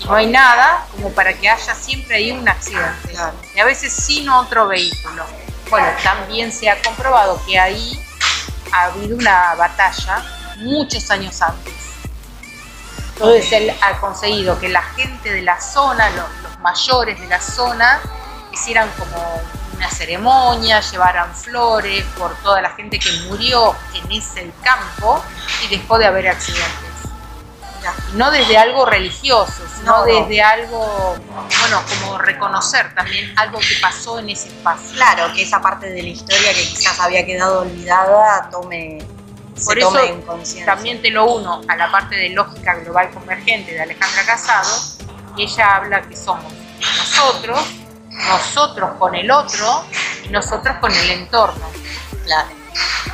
Y 0.00 0.06
no 0.06 0.14
hay 0.14 0.26
nada 0.26 0.86
como 0.92 1.10
para 1.12 1.34
que 1.34 1.48
haya 1.48 1.74
siempre 1.74 2.16
ahí 2.16 2.32
un 2.32 2.48
accidente. 2.48 3.10
Claro. 3.10 3.36
Y 3.54 3.60
a 3.60 3.64
veces 3.64 3.92
sin 3.92 4.28
otro 4.28 4.68
vehículo. 4.68 5.24
Bueno, 5.70 5.88
también 6.02 6.52
se 6.52 6.68
ha 6.70 6.80
comprobado 6.82 7.40
que 7.46 7.58
ahí 7.58 7.98
ha 8.72 8.84
habido 8.84 9.16
una 9.16 9.54
batalla 9.54 10.24
muchos 10.58 11.10
años 11.10 11.40
antes. 11.42 11.74
Entonces 13.14 13.52
él 13.52 13.74
ha 13.80 14.00
conseguido 14.00 14.58
que 14.58 14.68
la 14.68 14.82
gente 14.82 15.30
de 15.30 15.42
la 15.42 15.60
zona, 15.60 16.10
los, 16.10 16.28
los 16.42 16.58
mayores 16.60 17.20
de 17.20 17.26
la 17.28 17.40
zona, 17.40 18.00
hicieran 18.52 18.90
como 18.98 19.40
una 19.84 19.94
ceremonia, 19.94 20.80
llevaran 20.80 21.34
flores 21.34 22.04
por 22.16 22.34
toda 22.36 22.62
la 22.62 22.70
gente 22.70 22.98
que 22.98 23.10
murió 23.28 23.74
en 23.94 24.12
ese 24.12 24.50
campo 24.62 25.22
y 25.64 25.76
dejó 25.76 25.98
de 25.98 26.06
haber 26.06 26.28
accidentes. 26.28 26.72
No 28.14 28.30
desde 28.30 28.56
algo 28.56 28.86
religioso, 28.86 29.62
sino 29.76 29.92
No, 29.92 29.98
no. 29.98 30.04
desde 30.06 30.40
algo, 30.40 31.16
bueno, 31.60 31.82
como 31.86 32.16
reconocer 32.16 32.94
también 32.94 33.38
algo 33.38 33.58
que 33.58 33.76
pasó 33.82 34.18
en 34.20 34.30
ese 34.30 34.48
espacio. 34.48 34.92
Claro, 34.94 35.30
que 35.34 35.42
esa 35.42 35.60
parte 35.60 35.90
de 35.90 36.02
la 36.02 36.08
historia 36.08 36.54
que 36.54 36.62
quizás 36.62 36.98
había 37.00 37.26
quedado 37.26 37.60
olvidada 37.60 38.48
tome, 38.50 39.06
Por 39.66 39.78
eso. 39.78 39.92
También 40.64 41.02
te 41.02 41.10
lo 41.10 41.26
uno 41.26 41.60
a 41.68 41.76
la 41.76 41.90
parte 41.92 42.16
de 42.16 42.30
lógica 42.30 42.74
global 42.76 43.10
convergente 43.10 43.72
de 43.72 43.82
Alejandra 43.82 44.24
Casado, 44.24 44.80
y 45.36 45.42
ella 45.42 45.76
habla 45.76 46.00
que 46.00 46.16
somos 46.16 46.50
nosotros, 46.80 47.60
nosotros 48.14 48.92
con 48.98 49.14
el 49.14 49.30
otro 49.30 49.84
y 50.24 50.28
nosotros 50.28 50.76
con 50.80 50.92
el 50.92 51.10
entorno. 51.10 51.64
Claro, 52.24 52.48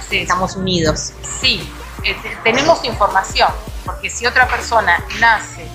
Sí, 0.08 0.18
estamos 0.18 0.56
unidos. 0.56 1.12
sí, 1.40 1.72
eh, 2.04 2.14
te- 2.22 2.36
tenemos 2.42 2.84
información, 2.84 3.50
porque 3.84 4.10
si 4.10 4.26
otra 4.26 4.46
persona 4.48 5.02
nace 5.18 5.66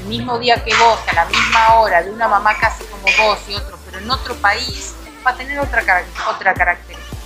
el 0.00 0.04
mismo 0.06 0.38
día 0.38 0.62
que 0.64 0.74
vos, 0.76 0.98
a 1.08 1.12
la 1.14 1.24
misma 1.26 1.74
hora, 1.74 2.02
de 2.02 2.10
una 2.10 2.28
mamá 2.28 2.56
casi 2.58 2.84
como 2.84 3.04
vos 3.24 3.38
y 3.48 3.54
otro, 3.54 3.78
pero 3.86 3.98
en 3.98 4.10
otro 4.10 4.34
país, 4.36 4.94
va 5.26 5.30
a 5.32 5.34
tener 5.34 5.58
otra, 5.58 5.82
otra 6.28 6.54
característica. 6.54 7.16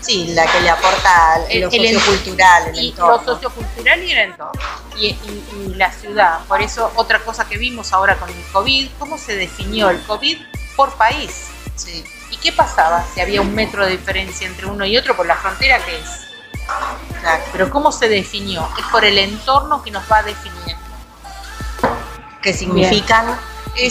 Sí, 0.00 0.28
la 0.28 0.46
que 0.46 0.60
le 0.60 0.70
aporta 0.70 1.40
El- 1.50 1.62
lo 1.62 1.70
el 1.70 1.94
sociocultural, 1.94 2.68
el 2.68 2.76
y 2.84 2.88
entorno. 2.90 3.16
lo 3.16 3.24
sociocultural 3.24 4.02
y 4.04 4.12
el 4.12 4.18
entorno 4.18 4.60
y, 4.96 5.06
y- 5.06 5.44
y 5.70 5.74
la 5.74 5.90
ciudad. 5.92 6.38
Por 6.46 6.62
eso 6.62 6.92
otra 6.94 7.18
cosa 7.20 7.46
que 7.48 7.58
vimos 7.58 7.92
ahora 7.92 8.16
con 8.16 8.28
el 8.28 8.42
COVID, 8.52 8.90
cómo 8.98 9.18
se 9.18 9.34
definió 9.36 9.90
el 9.90 10.00
COVID 10.02 10.38
por 10.76 10.92
país. 10.94 11.48
Sí, 11.74 12.04
¿Y 12.30 12.36
qué 12.36 12.52
pasaba 12.52 13.04
si 13.14 13.20
había 13.20 13.40
un 13.40 13.54
metro 13.54 13.84
de 13.84 13.92
diferencia 13.92 14.46
entre 14.46 14.66
uno 14.66 14.84
y 14.84 14.96
otro 14.98 15.16
por 15.16 15.26
la 15.26 15.34
frontera 15.36 15.78
que 15.84 15.96
es? 15.98 16.08
claro. 17.20 17.42
Pero 17.50 17.70
¿cómo 17.70 17.90
se 17.90 18.08
definió? 18.08 18.68
Es 18.78 18.84
por 18.92 19.04
el 19.04 19.16
entorno 19.18 19.82
que 19.82 19.90
nos 19.90 20.04
va 20.10 20.22
definiendo. 20.22 20.76
¿Qué 22.42 22.52
significan? 22.52 23.26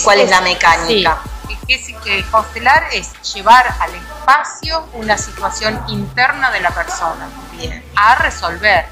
¿Cuál 0.03 0.19
es 0.19 0.25
es- 0.25 0.29
la 0.29 0.41
mecánica? 0.41 1.19
Sí, 1.23 1.29
que, 1.67 1.83
que- 1.83 1.95
que 1.99 2.23
constelar 2.31 2.87
es 2.93 3.11
llevar 3.33 3.65
al 3.79 3.93
espacio 3.93 4.87
una 4.93 5.17
situación 5.17 5.81
interna 5.87 6.49
de 6.51 6.61
la 6.61 6.71
persona 6.71 7.27
Bien, 7.51 7.83
a 7.95 8.15
resolver. 8.15 8.85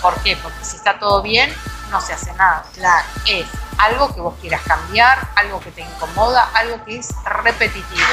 ¿Por 0.00 0.14
qué? 0.22 0.36
Porque 0.36 0.64
si 0.64 0.76
está 0.76 0.98
todo 0.98 1.22
bien, 1.22 1.52
no 1.90 2.00
se 2.00 2.12
hace 2.12 2.32
nada. 2.34 2.64
claro. 2.74 3.06
es 3.26 3.46
algo 3.78 4.14
que 4.14 4.20
vos 4.20 4.34
quieras 4.40 4.60
cambiar, 4.66 5.18
algo 5.36 5.58
que 5.60 5.70
te 5.72 5.80
incomoda, 5.80 6.48
algo 6.54 6.84
que 6.84 6.98
es 6.98 7.08
repetitivo, 7.24 8.06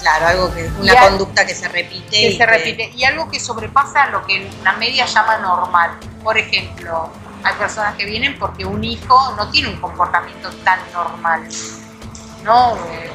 Claro, 0.00 0.26
algo 0.28 0.54
que 0.54 0.64
una 0.78 0.92
Y 0.92 0.96
al- 0.96 1.08
conducta 1.08 1.46
que 1.46 1.54
se 1.54 1.68
repite. 1.68 2.10
que 2.10 2.28
y 2.28 2.36
se 2.36 2.44
repite 2.46 2.90
y 2.90 3.04
algo 3.04 3.30
que 3.30 3.40
sobrepasa 3.40 4.06
lo 4.08 4.24
que 4.26 4.50
la 4.62 4.72
media 4.74 5.06
llama 5.06 5.38
normal. 5.38 5.98
Por 6.22 6.36
ejemplo, 6.36 7.10
hay 7.42 7.54
personas 7.54 7.94
que 7.96 8.04
vienen 8.04 8.38
porque 8.38 8.66
un 8.66 8.84
hijo 8.84 9.34
no 9.36 9.48
tiene 9.50 9.68
un 9.70 9.80
comportamiento 9.80 10.50
tan 10.64 10.78
normal, 10.92 11.48
¿no? 12.46 12.76
Eh, 12.76 13.10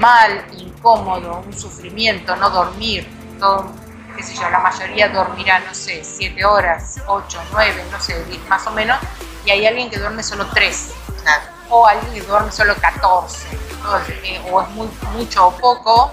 mal, 0.00 0.44
incómodo, 0.56 1.42
un 1.46 1.52
sufrimiento, 1.52 2.34
no 2.36 2.50
dormir, 2.50 3.06
todo, 3.38 3.70
qué 4.16 4.22
sé 4.22 4.34
yo, 4.34 4.48
la 4.50 4.58
mayoría 4.58 5.08
dormirá, 5.10 5.60
no 5.60 5.74
sé, 5.74 6.02
siete 6.02 6.44
horas, 6.44 6.96
ocho, 7.06 7.40
nueve, 7.52 7.84
no 7.92 8.00
sé, 8.00 8.24
diez, 8.24 8.40
más 8.48 8.66
o 8.66 8.70
menos, 8.72 8.98
y 9.44 9.50
hay 9.50 9.66
alguien 9.66 9.90
que 9.90 9.98
duerme 9.98 10.22
solo 10.22 10.46
tres. 10.52 10.92
Claro, 11.22 11.42
o 11.68 11.86
alguien 11.86 12.14
que 12.14 12.22
duerme 12.22 12.50
solo 12.50 12.74
14, 12.74 13.46
Entonces, 13.72 14.16
eh, 14.24 14.42
o 14.50 14.60
es 14.60 14.68
muy, 14.70 14.88
mucho 15.12 15.46
o 15.48 15.50
poco, 15.52 16.12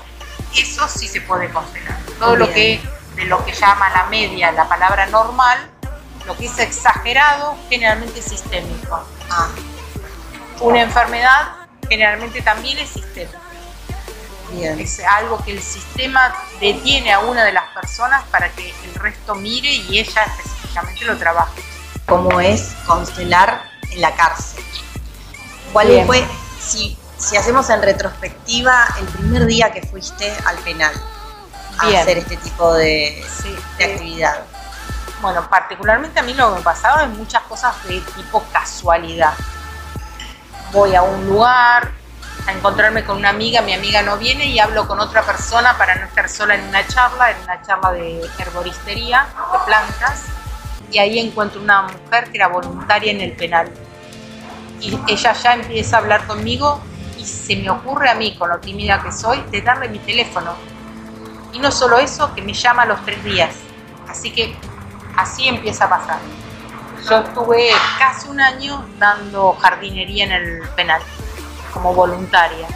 eso 0.56 0.88
sí 0.88 1.08
se 1.08 1.22
puede 1.22 1.50
considerar. 1.50 1.98
Todo 2.20 2.36
lo 2.36 2.48
que 2.52 2.80
de 3.16 3.26
lo 3.26 3.44
que 3.44 3.52
llama 3.52 3.90
la 3.90 4.06
media 4.06 4.52
la 4.52 4.70
palabra 4.70 5.08
normal, 5.08 5.58
lo 6.26 6.38
que 6.38 6.46
es 6.46 6.60
exagerado 6.60 7.58
generalmente 7.70 8.20
es 8.20 8.26
sistémico. 8.26 9.04
ah, 9.32 9.50
Una 10.60 10.82
enfermedad 10.82 11.67
generalmente 11.90 12.42
también 12.42 12.78
es 12.80 12.90
sistémica. 12.90 13.40
bien. 14.52 14.80
Es 14.80 15.00
algo 15.02 15.44
que 15.44 15.52
el 15.52 15.62
sistema 15.62 16.34
detiene 16.60 17.12
a 17.14 17.20
una 17.20 17.44
de 17.44 17.52
las 17.54 17.66
personas 17.70 18.24
para 18.32 18.50
que 18.52 18.74
el 18.86 18.96
resto 18.96 19.36
mire 19.36 19.70
y 19.72 20.00
ella 20.00 20.24
específicamente 20.24 21.06
lo 21.06 21.18
trabaje. 21.18 21.62
cómo 22.08 22.40
es 22.40 22.74
constelar 22.86 23.70
en 23.92 24.02
la 24.02 24.16
cárcel. 24.16 24.64
¿Cuál 25.74 25.88
Bien. 25.90 26.08
fue, 26.08 26.26
si, 26.60 26.98
si 27.18 27.36
hacemos 27.36 27.70
en 27.70 27.82
retrospectiva, 27.82 28.88
el 29.00 29.06
primer 29.08 29.46
día 29.46 29.72
que 29.72 29.82
fuiste 29.82 30.34
al 30.46 30.58
penal 30.60 30.94
a 31.80 31.88
Bien. 31.88 32.02
hacer 32.02 32.18
este 32.20 32.38
tipo 32.38 32.74
de, 32.74 33.26
Sí, 33.42 33.54
de 33.78 33.84
eh, 33.86 33.94
actividad? 33.94 34.46
Bueno, 35.22 35.50
particularmente 35.50 36.20
a 36.20 36.24
mí 36.24 36.34
lo 36.34 36.52
que 36.52 36.60
me 36.60 36.62
pasaba 36.64 37.04
es 37.04 37.10
muchas 37.10 37.42
cosas 37.44 37.76
de 37.88 38.00
tipo 38.16 38.42
casualidad. 38.54 39.34
Voy 40.72 40.96
a 40.96 41.02
un 41.02 41.26
lugar 41.28 41.92
a 42.46 42.52
encontrarme 42.52 43.04
con 43.04 43.18
una 43.18 43.30
amiga, 43.30 43.62
mi 43.62 43.74
amiga 43.74 44.02
no 44.02 44.18
viene 44.18 44.46
y 44.46 44.60
hablo 44.60 44.88
con 44.88 45.00
otra 45.00 45.22
persona 45.24 45.78
para 45.78 45.96
no 45.96 46.06
estar 46.06 46.30
sola 46.30 46.56
en 46.56 46.64
una 46.64 46.86
charla, 46.88 47.32
en 47.32 47.42
una 47.44 47.62
charla 47.62 47.92
de 47.92 48.22
herboristería, 48.38 49.28
de 49.52 49.60
plantas, 49.66 50.26
y 50.92 50.98
ahí 51.00 51.20
encuentro 51.20 51.62
una 51.62 51.84
mujer 51.84 52.32
que 52.32 52.38
era 52.38 52.48
voluntaria 52.48 53.12
en 53.12 53.22
el 53.22 53.34
penal. 53.34 53.70
Y 54.80 54.98
ella 55.08 55.34
ya 55.34 55.54
empieza 55.54 55.98
a 55.98 56.00
hablar 56.00 56.26
conmigo 56.28 56.82
y 57.18 57.26
se 57.26 57.56
me 57.56 57.70
ocurre 57.70 58.10
a 58.10 58.16
mí, 58.16 58.36
con 58.38 58.50
lo 58.50 58.60
tímida 58.60 59.02
que 59.02 59.12
soy, 59.12 59.42
de 59.52 59.62
darle 59.62 59.90
mi 59.90 60.00
teléfono. 60.00 60.54
Y 61.54 61.60
no 61.60 61.72
solo 61.72 61.98
eso, 61.98 62.34
que 62.36 62.42
me 62.42 62.54
llama 62.54 62.84
a 62.84 62.86
los 62.86 63.04
tres 63.04 63.24
días. 63.24 63.56
Así 64.08 64.32
que 64.32 64.56
así 65.16 65.48
empieza 65.48 65.86
a 65.86 65.90
pasar. 65.90 66.20
Yo 67.10 67.20
estuve 67.20 67.72
casi 67.98 68.28
un 68.28 68.40
año 68.42 68.86
dando 69.00 69.54
jardinería 69.62 70.26
en 70.26 70.32
el 70.32 70.62
penal, 70.76 71.02
como 71.74 71.94
voluntaria. 71.94 72.68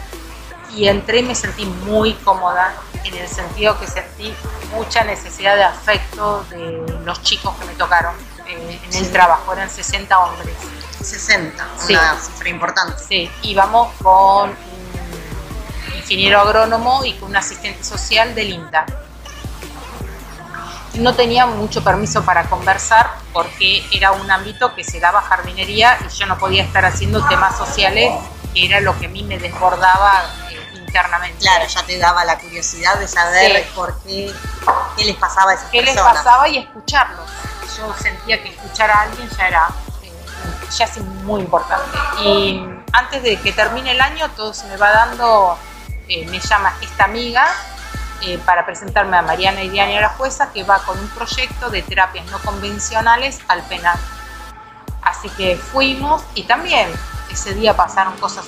Y 0.74 0.88
entré 0.88 1.18
y 1.18 1.22
me 1.22 1.34
sentí 1.34 1.66
muy 1.66 2.14
cómoda, 2.14 2.74
en 3.04 3.14
el 3.14 3.28
sentido 3.28 3.78
que 3.78 3.86
sentí 3.86 4.34
mucha 4.74 5.04
necesidad 5.04 5.56
de 5.56 5.64
afecto 5.64 6.44
de 6.50 7.00
los 7.04 7.22
chicos 7.22 7.54
que 7.56 7.66
me 7.66 7.74
tocaron 7.74 8.14
eh, 8.46 8.80
en 8.90 8.96
el 8.96 9.12
trabajo. 9.12 9.52
Eran 9.52 9.68
60 9.68 10.18
hombres. 10.18 10.54
60, 11.02 11.66
Sí. 11.78 11.92
una 11.94 12.18
cifra 12.18 12.48
importante. 12.48 13.02
Sí, 13.06 13.30
íbamos 13.42 13.92
con 14.02 14.50
un 14.50 15.94
ingeniero 15.96 16.40
agrónomo 16.40 17.04
y 17.04 17.14
con 17.14 17.30
un 17.30 17.36
asistente 17.36 17.82
social 17.84 18.34
del 18.34 18.50
INTA. 18.50 18.86
No 20.94 21.14
tenía 21.14 21.46
mucho 21.46 21.82
permiso 21.82 22.22
para 22.24 22.44
conversar 22.50 23.10
porque 23.32 23.82
era 23.92 24.12
un 24.12 24.30
ámbito 24.30 24.74
que 24.74 24.84
se 24.84 25.00
daba 25.00 25.22
jardinería 25.22 25.98
y 26.06 26.08
yo 26.14 26.26
no 26.26 26.36
podía 26.38 26.62
estar 26.62 26.84
haciendo 26.84 27.26
temas 27.28 27.56
sociales, 27.56 28.12
que 28.52 28.66
era 28.66 28.80
lo 28.80 28.98
que 28.98 29.06
a 29.06 29.08
mí 29.08 29.22
me 29.22 29.38
desbordaba 29.38 30.22
eh, 30.50 30.60
internamente. 30.76 31.38
Claro, 31.40 31.66
ya 31.66 31.82
te 31.84 31.98
daba 31.98 32.24
la 32.26 32.38
curiosidad 32.38 32.98
de 32.98 33.08
saber 33.08 33.62
Sí. 33.64 33.70
por 33.74 33.98
qué, 34.02 34.30
qué 34.98 35.04
les 35.06 35.16
pasaba 35.16 35.52
a 35.52 35.54
esas 35.54 35.70
¿Qué 35.70 35.82
les 35.82 35.96
pasaba 35.96 36.46
y 36.48 36.58
escucharlos? 36.58 37.30
yo 37.78 37.94
sentía 37.98 38.42
que 38.42 38.50
escuchar 38.50 38.90
a 38.90 39.00
alguien 39.00 39.30
ya 39.30 39.48
era 39.48 39.68
eh, 40.02 40.12
ya 40.76 40.84
es 40.84 40.98
muy 40.98 41.40
importante. 41.40 41.96
Y 42.22 42.62
antes 42.92 43.22
de 43.22 43.40
que 43.40 43.52
termine 43.52 43.92
el 43.92 44.00
año, 44.02 44.28
todo 44.36 44.52
se 44.52 44.66
me 44.66 44.76
va 44.76 44.90
dando, 44.90 45.58
eh, 46.06 46.26
me 46.26 46.38
llama 46.38 46.74
esta 46.82 47.04
amiga 47.04 47.48
eh, 48.22 48.38
para 48.44 48.64
presentarme 48.64 49.16
a 49.16 49.22
Mariana 49.22 49.62
y 49.62 49.68
Diana 49.68 50.00
la 50.00 50.08
jueza, 50.10 50.52
que 50.52 50.64
va 50.64 50.78
con 50.80 50.98
un 50.98 51.08
proyecto 51.08 51.70
de 51.70 51.82
terapias 51.82 52.30
no 52.30 52.38
convencionales 52.38 53.40
al 53.48 53.62
penal. 53.62 53.98
Así 55.02 55.28
que 55.30 55.56
fuimos 55.56 56.22
y 56.34 56.44
también 56.44 56.88
ese 57.30 57.54
día 57.54 57.74
pasaron 57.74 58.16
cosas 58.18 58.46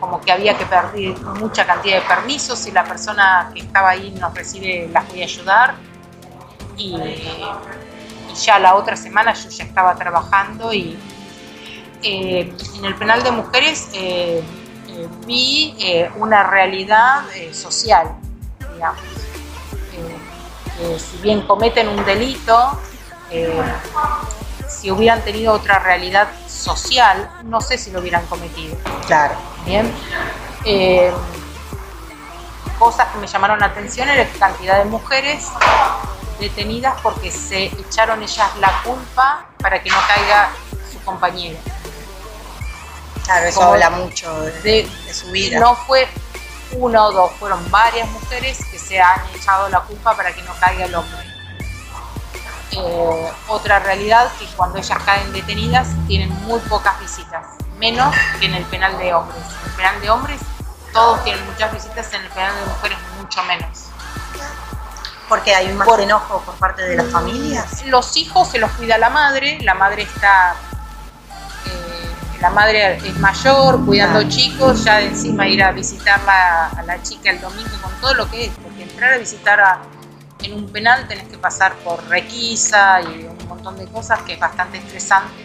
como 0.00 0.20
que 0.20 0.32
había 0.32 0.58
que 0.58 0.66
pedir 0.66 1.18
mucha 1.20 1.64
cantidad 1.64 1.96
de 1.96 2.02
permisos 2.02 2.66
y 2.66 2.72
la 2.72 2.84
persona 2.84 3.50
que 3.54 3.60
estaba 3.60 3.90
ahí 3.90 4.10
nos 4.10 4.34
recibe 4.34 4.88
las 4.92 5.08
voy 5.08 5.22
a 5.22 5.24
ayudar 5.24 5.74
y, 6.76 6.96
y 6.96 8.34
ya 8.34 8.58
la 8.58 8.74
otra 8.74 8.96
semana 8.96 9.32
yo 9.32 9.48
ya 9.48 9.64
estaba 9.64 9.94
trabajando 9.94 10.72
y 10.72 10.98
eh, 12.02 12.52
en 12.76 12.84
el 12.84 12.94
penal 12.96 13.22
de 13.22 13.30
mujeres 13.30 13.88
eh, 13.94 14.42
eh, 14.94 15.08
vi 15.26 15.74
eh, 15.80 16.10
una 16.16 16.44
realidad 16.44 17.24
eh, 17.34 17.52
social, 17.52 18.16
digamos. 18.74 19.00
Eh, 19.92 20.16
que 20.76 20.98
si 20.98 21.16
bien 21.18 21.46
cometen 21.46 21.88
un 21.88 22.04
delito, 22.04 22.78
eh, 23.30 23.62
si 24.68 24.90
hubieran 24.90 25.22
tenido 25.22 25.52
otra 25.52 25.78
realidad 25.78 26.28
social, 26.48 27.30
no 27.44 27.60
sé 27.60 27.78
si 27.78 27.90
lo 27.90 28.00
hubieran 28.00 28.26
cometido. 28.26 28.76
Claro. 29.06 29.34
Bien. 29.64 29.90
Eh, 30.64 31.12
cosas 32.78 33.08
que 33.08 33.18
me 33.18 33.26
llamaron 33.26 33.58
la 33.60 33.66
atención 33.66 34.08
era 34.08 34.24
la 34.24 34.30
cantidad 34.38 34.78
de 34.78 34.84
mujeres 34.86 35.46
detenidas 36.40 36.94
porque 37.02 37.30
se 37.30 37.66
echaron 37.66 38.22
ellas 38.22 38.50
la 38.58 38.82
culpa 38.82 39.46
para 39.58 39.80
que 39.82 39.90
no 39.90 39.96
caiga 40.08 40.50
su 40.92 40.98
compañero. 41.04 41.58
Claro, 43.24 43.46
eso 43.46 43.60
Como 43.60 43.72
habla 43.74 43.90
mucho 43.90 44.40
de, 44.42 44.52
De- 44.62 44.90
de 45.06 45.14
su 45.14 45.30
vida. 45.30 45.60
No 45.60 45.74
fue 45.76 46.08
una 46.72 47.04
o 47.04 47.12
dos, 47.12 47.32
fueron 47.38 47.70
varias 47.70 48.08
mujeres 48.10 48.58
que 48.70 48.78
se 48.78 49.00
han 49.00 49.20
echado 49.34 49.68
la 49.68 49.80
culpa 49.80 50.16
para 50.16 50.32
que 50.34 50.42
no 50.42 50.52
caiga 50.60 50.84
el 50.86 50.94
hombre. 50.94 51.18
Eh, 52.72 53.32
otra 53.48 53.78
realidad 53.78 54.30
que 54.38 54.46
cuando 54.56 54.78
ellas 54.78 54.98
caen 55.04 55.32
detenidas 55.32 55.88
tienen 56.08 56.30
muy 56.42 56.58
pocas 56.60 56.98
visitas, 56.98 57.46
menos 57.78 58.12
que 58.40 58.46
en 58.46 58.54
el 58.54 58.64
penal 58.64 58.98
de 58.98 59.14
hombres. 59.14 59.38
En 59.62 59.70
el 59.70 59.76
penal 59.76 60.00
de 60.00 60.10
hombres 60.10 60.40
todos 60.92 61.22
tienen 61.24 61.44
muchas 61.46 61.72
visitas, 61.72 62.12
en 62.14 62.22
el 62.22 62.28
penal 62.30 62.54
de 62.56 62.66
mujeres 62.66 62.98
mucho 63.20 63.42
menos. 63.44 63.68
Porque 65.28 65.54
hay 65.54 65.72
más 65.72 65.86
Por- 65.86 66.00
enojo 66.00 66.40
por 66.42 66.54
parte 66.56 66.82
de 66.82 66.96
las 66.96 67.10
familias. 67.10 67.84
Los 67.86 68.16
hijos 68.16 68.48
se 68.48 68.58
los 68.58 68.70
cuida 68.72 68.98
la 68.98 69.08
madre, 69.10 69.58
la 69.62 69.74
madre 69.74 70.02
está, 70.02 70.54
la 72.44 72.50
madre 72.50 72.96
es 72.96 73.18
mayor, 73.20 73.86
cuidando 73.86 74.18
Claro. 74.18 74.28
chicos, 74.28 74.84
ya 74.84 74.98
de 74.98 75.06
encima 75.06 75.48
ir 75.48 75.62
a 75.62 75.72
visitarla 75.72 76.66
a 76.76 76.82
la 76.82 77.02
chica 77.02 77.30
el 77.30 77.40
domingo 77.40 77.70
con 77.80 77.90
todo 78.02 78.12
lo 78.12 78.30
que 78.30 78.44
es, 78.44 78.50
porque 78.62 78.82
entrar 78.82 79.14
a 79.14 79.16
visitar 79.16 79.58
a- 79.62 79.78
en 80.42 80.52
un 80.52 80.70
penal 80.70 81.08
tenés 81.08 81.26
que 81.28 81.38
pasar 81.38 81.72
por 81.76 82.06
requisa 82.06 83.00
y 83.00 83.24
un 83.24 83.48
montón 83.48 83.78
de 83.78 83.86
cosas 83.86 84.20
que 84.24 84.34
es 84.34 84.38
bastante 84.40 84.76
estresante. 84.76 85.42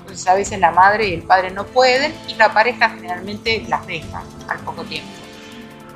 Entonces 0.00 0.26
a 0.26 0.34
veces 0.34 0.58
la 0.58 0.72
madre 0.72 1.06
y 1.06 1.14
el 1.14 1.22
padre 1.22 1.52
no 1.52 1.64
pueden 1.66 2.12
y 2.26 2.34
la 2.34 2.52
pareja 2.52 2.88
generalmente 2.90 3.64
las 3.68 3.86
deja 3.86 4.20
al 4.48 4.58
poco 4.58 4.82
tiempo. 4.82 5.08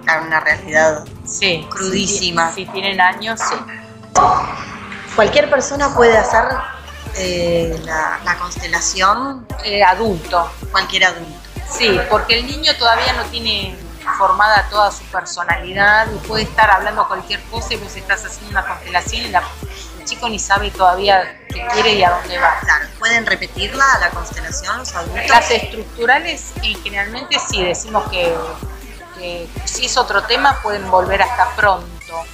Claro, 0.05 0.23
una 0.29 0.39
realidad. 0.39 1.05
Sí, 1.27 1.67
Crudísima. 1.69 2.53
Si, 2.53 2.65
si 2.65 2.71
tienen 2.71 3.01
años, 3.01 3.41
sí. 3.41 3.57
Cualquier 5.17 5.51
persona 5.51 5.93
puede 5.93 6.17
hacer 6.17 6.45
eh, 7.17 7.81
la, 7.85 8.21
la 8.25 8.39
constelación, 8.39 9.47
Eh, 9.65 9.83
adulto, 9.83 10.51
cualquier 10.71 11.05
adulto. 11.05 11.33
Sí, 11.71 11.99
porque 12.11 12.39
el 12.39 12.47
niño 12.47 12.75
todavía 12.77 13.13
no 13.15 13.25
tiene 13.25 13.77
formada 14.19 14.67
toda 14.71 14.93
su 14.93 15.03
personalidad 15.05 16.07
y 16.13 16.19
puede 16.27 16.43
estar 16.45 16.71
hablando 16.71 17.09
cualquier 17.09 17.41
cosa 17.45 17.73
y 17.73 17.77
vos 17.79 17.97
estás 17.97 18.23
haciendo 18.25 18.51
una 18.51 18.67
constelación 18.67 19.23
y 19.27 19.29
la- 19.31 19.43
el 19.99 20.05
chico 20.05 20.29
ni 20.29 20.39
sabe 20.39 20.71
todavía 20.71 21.39
qué 21.49 21.67
quiere 21.73 21.95
y 21.95 22.05
a 22.05 22.11
dónde 22.11 22.39
va. 22.39 22.59
Claro, 22.61 22.87
¿pueden 22.99 23.25
repetirla 23.25 23.85
la 24.01 24.11
constelación 24.11 24.77
los 24.79 24.95
adultos? 24.95 25.27
Las 25.29 25.51
estructurales 25.51 26.53
eh, 26.63 26.75
generalmente 26.83 27.39
sí 27.49 27.63
decimos 27.65 28.05
que, 28.11 28.37
que 29.17 29.49
si 29.65 29.87
es 29.87 29.97
otro 29.97 30.23
tema 30.25 30.61
pueden 30.63 30.91
volver 30.91 31.23
hasta 31.23 31.49
pronto. 31.57 32.25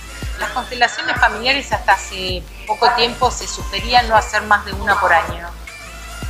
Las 0.40 0.50
constelaciones 0.50 1.16
familiares 1.20 1.70
hasta 1.72 1.92
hace 1.92 2.42
poco 2.70 2.88
tiempo 2.94 3.32
se 3.32 3.48
sugerían 3.48 4.08
no 4.08 4.14
hacer 4.16 4.42
más 4.42 4.64
de 4.64 4.72
una 4.74 5.00
por 5.00 5.12
año. 5.12 5.48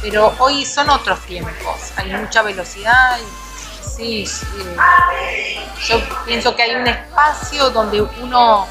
Pero 0.00 0.34
hoy 0.38 0.64
son 0.64 0.88
otros 0.88 1.20
tiempos, 1.26 1.92
hay 1.96 2.10
mucha 2.14 2.40
velocidad 2.40 3.18
y 3.18 3.86
sí, 3.86 4.26
sí. 4.26 4.46
yo 5.86 6.00
pienso 6.24 6.56
que 6.56 6.62
hay 6.62 6.76
un 6.76 6.86
espacio 6.86 7.68
donde 7.68 8.00
uno 8.00 8.66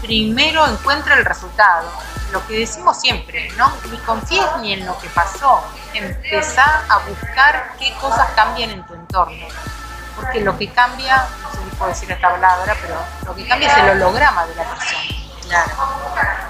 primero 0.00 0.66
encuentra 0.66 1.18
el 1.18 1.26
resultado. 1.26 1.90
Lo 2.32 2.44
que 2.46 2.60
decimos 2.60 2.98
siempre, 2.98 3.50
no 3.58 3.70
ni 3.90 3.98
confíes 3.98 4.46
ni 4.60 4.72
en 4.72 4.86
lo 4.86 4.98
que 4.98 5.08
pasó, 5.08 5.62
empezá 5.92 6.82
a 6.88 6.98
buscar 7.00 7.74
qué 7.78 7.92
cosas 8.00 8.30
cambian 8.34 8.70
en 8.70 8.86
tu 8.86 8.94
entorno. 8.94 9.46
Porque 10.16 10.40
lo 10.40 10.56
que 10.56 10.72
cambia, 10.72 11.28
no 11.42 11.50
sé 11.50 11.58
si 11.58 11.76
puedo 11.76 11.90
decir 11.90 12.10
esta 12.10 12.30
palabra, 12.30 12.74
pero 12.80 12.96
lo 13.26 13.34
que 13.34 13.46
cambia 13.46 13.70
es 13.70 13.76
el 13.76 13.90
holograma 13.90 14.46
de 14.46 14.54
la 14.54 14.64
persona. 14.64 15.13
Claro. 15.46 15.72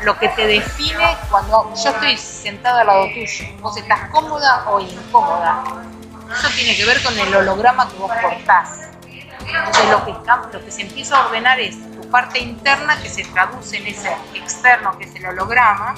Lo 0.02 0.18
que 0.18 0.28
te 0.30 0.46
define 0.46 1.16
cuando 1.30 1.72
yo 1.74 1.90
estoy 1.90 2.16
sentada 2.16 2.82
al 2.82 2.86
lado 2.86 3.04
tuyo, 3.14 3.46
vos 3.60 3.76
estás 3.76 4.10
cómoda 4.10 4.64
o 4.68 4.80
incómoda. 4.80 5.64
Eso 6.32 6.48
tiene 6.54 6.76
que 6.76 6.84
ver 6.84 7.02
con 7.02 7.18
el 7.18 7.34
holograma 7.34 7.88
que 7.88 7.96
vos 7.96 8.10
portás. 8.20 8.88
Entonces 9.46 9.90
lo 9.90 10.04
que, 10.04 10.12
lo 10.52 10.64
que 10.64 10.70
se 10.70 10.82
empieza 10.82 11.16
a 11.16 11.26
ordenar 11.26 11.60
es 11.60 11.76
tu 11.94 12.08
parte 12.10 12.38
interna 12.38 13.00
que 13.00 13.08
se 13.08 13.24
traduce 13.24 13.76
en 13.76 13.86
ese 13.86 14.16
externo 14.34 14.96
que 14.98 15.04
es 15.04 15.14
el 15.14 15.26
holograma. 15.26 15.94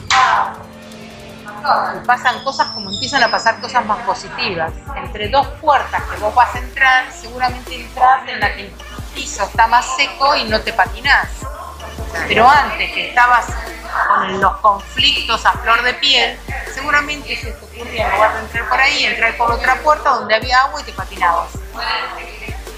Y 1.96 2.06
pasan 2.06 2.42
cosas 2.44 2.68
como 2.68 2.90
empiezan 2.90 3.22
a 3.22 3.30
pasar 3.30 3.60
cosas 3.60 3.84
más 3.86 3.98
positivas. 4.00 4.72
Entre 4.96 5.28
dos 5.28 5.46
puertas 5.60 6.02
que 6.04 6.16
vos 6.18 6.34
vas 6.34 6.54
a 6.54 6.58
entrar, 6.58 7.12
seguramente 7.12 7.74
entras 7.74 8.28
en 8.28 8.40
la 8.40 8.54
que 8.54 8.62
el 8.62 8.72
piso 9.14 9.44
está 9.44 9.66
más 9.66 9.96
seco 9.96 10.36
y 10.36 10.44
no 10.44 10.60
te 10.60 10.72
patinás. 10.72 11.28
Pero 12.28 12.48
antes 12.48 12.92
que 12.92 13.08
estabas 13.08 13.46
con 14.08 14.40
los 14.40 14.56
conflictos 14.58 15.44
a 15.46 15.52
flor 15.52 15.82
de 15.82 15.94
piel, 15.94 16.38
seguramente 16.74 17.36
se 17.36 17.52
te 17.52 17.64
ocurría 17.64 18.06
en 18.06 18.12
lugar 18.12 18.34
de 18.34 18.40
entrar 18.40 18.68
por 18.68 18.80
ahí, 18.80 19.04
entrar 19.04 19.36
por 19.36 19.52
otra 19.52 19.76
puerta 19.76 20.10
donde 20.10 20.34
había 20.34 20.60
agua 20.60 20.80
y 20.80 20.84
te 20.84 20.92
patinabas. 20.92 21.48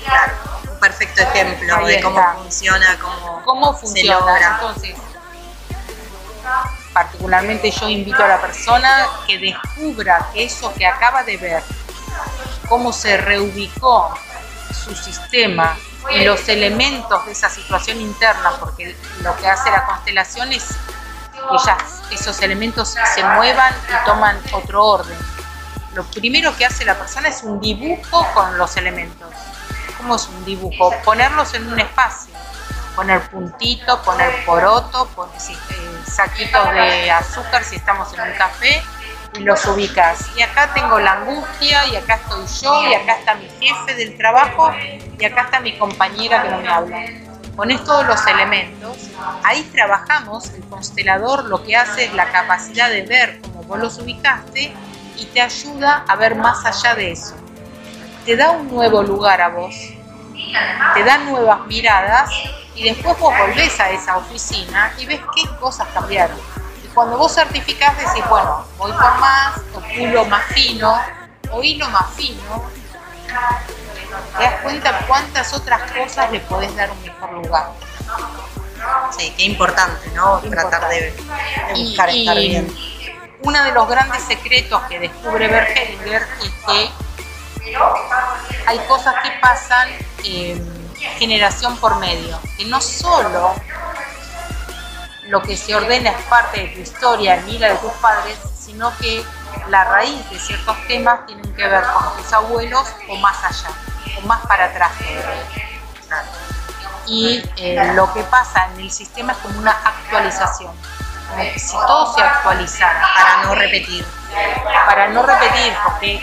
Claro, 0.04 0.32
un 0.70 0.78
perfecto 0.80 1.22
ejemplo 1.22 1.76
Ahí 1.76 1.96
de 1.96 2.00
cómo 2.00 2.34
funciona, 2.34 2.98
cómo, 3.00 3.42
¿Cómo 3.44 3.74
se 3.74 3.80
funciona? 3.80 4.18
logra. 4.20 4.58
Entonces, 4.60 4.96
particularmente 6.92 7.70
yo 7.70 7.88
invito 7.88 8.22
a 8.24 8.28
la 8.28 8.40
persona 8.40 9.06
que 9.26 9.38
descubra 9.38 10.28
que 10.32 10.44
eso 10.44 10.72
que 10.74 10.86
acaba 10.86 11.22
de 11.22 11.36
ver, 11.36 11.62
cómo 12.68 12.92
se 12.92 13.16
reubicó 13.18 14.14
su 14.72 14.94
sistema 14.94 15.76
los 16.24 16.48
elementos 16.48 17.26
de 17.26 17.32
esa 17.32 17.50
situación 17.50 18.00
interna, 18.00 18.52
porque 18.60 18.96
lo 19.22 19.36
que 19.36 19.48
hace 19.48 19.70
la 19.70 19.84
constelación 19.86 20.52
es 20.52 20.64
que 21.32 21.64
ya 21.64 21.78
esos 22.10 22.40
elementos 22.42 22.96
se 23.14 23.24
muevan 23.24 23.74
y 23.88 24.04
toman 24.04 24.40
otro 24.52 24.84
orden. 24.84 25.18
Lo 25.94 26.04
primero 26.04 26.56
que 26.56 26.64
hace 26.64 26.84
la 26.84 26.96
persona 26.96 27.28
es 27.28 27.42
un 27.42 27.60
dibujo 27.60 28.26
con 28.34 28.58
los 28.58 28.76
elementos. 28.76 29.28
¿Cómo 29.96 30.16
es 30.16 30.26
un 30.28 30.44
dibujo? 30.44 30.94
Ponerlos 31.04 31.54
en 31.54 31.72
un 31.72 31.80
espacio. 31.80 32.34
Poner 32.94 33.28
puntito, 33.30 34.00
poner 34.02 34.44
poroto, 34.44 35.06
poner 35.08 35.36
eh, 35.36 36.02
saquitos 36.06 36.72
de 36.72 37.10
azúcar 37.10 37.64
si 37.64 37.76
estamos 37.76 38.12
en 38.14 38.20
un 38.20 38.32
café 38.36 38.82
y 39.34 39.40
los 39.40 39.64
ubicas. 39.66 40.26
Y 40.36 40.42
acá 40.42 40.72
tengo 40.74 40.98
la 40.98 41.12
angustia, 41.12 41.86
y 41.86 41.96
acá 41.96 42.14
estoy 42.14 42.46
yo, 42.62 42.90
y 42.90 42.94
acá 42.94 43.18
está 43.18 43.34
mi 43.34 43.48
jefe 43.60 43.94
del 43.94 44.16
trabajo, 44.16 44.72
y 45.18 45.24
acá 45.24 45.42
está 45.42 45.60
mi 45.60 45.76
compañera 45.76 46.42
que 46.42 46.48
no 46.50 46.58
me 46.58 46.68
habla. 46.68 47.06
Pones 47.56 47.82
todos 47.82 48.06
los 48.06 48.24
elementos, 48.26 49.10
ahí 49.42 49.62
trabajamos, 49.72 50.50
el 50.50 50.62
constelador 50.68 51.46
lo 51.46 51.64
que 51.64 51.76
hace 51.76 52.04
es 52.04 52.14
la 52.14 52.30
capacidad 52.30 52.88
de 52.88 53.02
ver 53.02 53.40
cómo 53.40 53.64
vos 53.64 53.78
los 53.80 53.98
ubicaste 53.98 54.72
y 55.16 55.24
te 55.24 55.40
ayuda 55.40 56.04
a 56.06 56.14
ver 56.14 56.36
más 56.36 56.64
allá 56.64 56.94
de 56.94 57.10
eso. 57.10 57.34
Te 58.24 58.36
da 58.36 58.52
un 58.52 58.68
nuevo 58.68 59.02
lugar 59.02 59.40
a 59.40 59.48
vos, 59.48 59.74
te 60.94 61.02
da 61.02 61.18
nuevas 61.18 61.66
miradas 61.66 62.30
y 62.76 62.84
después 62.84 63.18
vos 63.18 63.34
volvés 63.36 63.80
a 63.80 63.90
esa 63.90 64.18
oficina 64.18 64.92
y 64.96 65.06
ves 65.06 65.20
qué 65.34 65.42
cosas 65.58 65.88
cambiaron. 65.92 66.38
Cuando 66.98 67.16
vos 67.16 67.32
certificás 67.32 67.96
decís, 67.96 68.28
bueno, 68.28 68.66
voy 68.76 68.90
por 68.90 69.18
más, 69.20 69.60
o 69.72 69.80
pulo 69.80 70.24
más 70.24 70.44
fino, 70.46 71.00
o 71.52 71.62
hilo 71.62 71.88
más 71.90 72.06
fino, 72.16 72.64
te 74.36 74.42
das 74.42 74.54
cuenta 74.62 75.06
cuántas 75.06 75.52
otras 75.52 75.92
cosas 75.92 76.32
le 76.32 76.40
podés 76.40 76.74
dar 76.74 76.90
un 76.90 77.00
mejor 77.00 77.34
lugar. 77.34 77.70
Sí, 79.16 79.32
qué 79.36 79.44
importante, 79.44 80.10
¿no? 80.16 80.40
Qué 80.40 80.50
Tratar 80.50 80.88
de, 80.88 81.00
de 81.12 81.14
Y, 81.76 81.84
buscar 81.84 82.08
estar 82.08 82.36
y 82.36 82.48
bien. 82.48 82.76
uno 83.44 83.62
de 83.62 83.70
los 83.70 83.88
grandes 83.88 84.24
secretos 84.24 84.82
que 84.88 84.98
descubre 84.98 85.46
Bergelinger 85.46 86.26
es 86.42 86.50
que 86.66 86.90
hay 88.66 88.78
cosas 88.88 89.14
que 89.22 89.30
pasan 89.40 89.88
eh, 90.24 90.60
generación 91.16 91.76
por 91.76 91.94
medio, 92.00 92.40
que 92.56 92.64
no 92.64 92.80
solo 92.80 93.54
lo 95.28 95.42
que 95.42 95.56
se 95.56 95.74
ordena 95.74 96.10
es 96.10 96.22
parte 96.24 96.60
de 96.60 96.68
tu 96.68 96.80
historia 96.80 97.36
ni 97.46 97.58
la 97.58 97.68
de 97.68 97.76
tus 97.76 97.92
padres, 97.94 98.38
sino 98.58 98.96
que 98.96 99.24
la 99.68 99.84
raíz 99.84 100.28
de 100.30 100.38
ciertos 100.38 100.76
temas 100.86 101.26
tienen 101.26 101.54
que 101.54 101.68
ver 101.68 101.84
con 101.84 102.16
tus 102.16 102.32
abuelos 102.32 102.88
o 103.08 103.16
más 103.16 103.36
allá, 103.44 103.68
o 104.18 104.26
más 104.26 104.44
para 104.46 104.66
atrás. 104.66 104.90
Y 107.06 107.42
eh, 107.56 107.92
lo 107.94 108.12
que 108.12 108.22
pasa 108.24 108.68
en 108.72 108.80
el 108.80 108.90
sistema 108.90 109.32
es 109.32 109.38
como 109.38 109.58
una 109.58 109.72
actualización, 109.72 110.72
como 111.28 111.42
que 111.42 111.58
si 111.58 111.72
todo 111.72 112.14
se 112.14 112.22
actualizara. 112.22 113.08
Para 113.14 113.42
no 113.44 113.54
repetir. 113.54 114.06
Para 114.86 115.08
no 115.08 115.22
repetir, 115.24 115.74
porque 115.84 116.22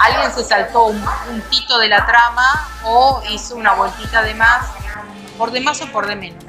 alguien 0.00 0.32
se 0.32 0.44
saltó 0.44 0.84
un 0.84 1.04
puntito 1.26 1.78
de 1.78 1.88
la 1.88 2.06
trama 2.06 2.68
o 2.84 3.22
hizo 3.28 3.56
una 3.56 3.72
vueltita 3.72 4.22
de 4.22 4.34
más, 4.34 4.66
por 5.42 5.50
de 5.50 5.60
más 5.60 5.82
o 5.82 5.88
por 5.88 6.06
de 6.06 6.14
menos. 6.14 6.44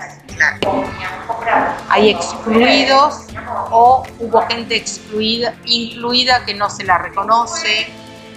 Hay 1.89 2.11
excluidos 2.11 3.25
o 3.71 4.03
hubo 4.19 4.45
gente 4.45 4.75
excluida, 4.75 5.55
incluida 5.65 6.45
que 6.45 6.53
no 6.53 6.69
se 6.69 6.83
la 6.83 6.99
reconoce, 6.99 7.91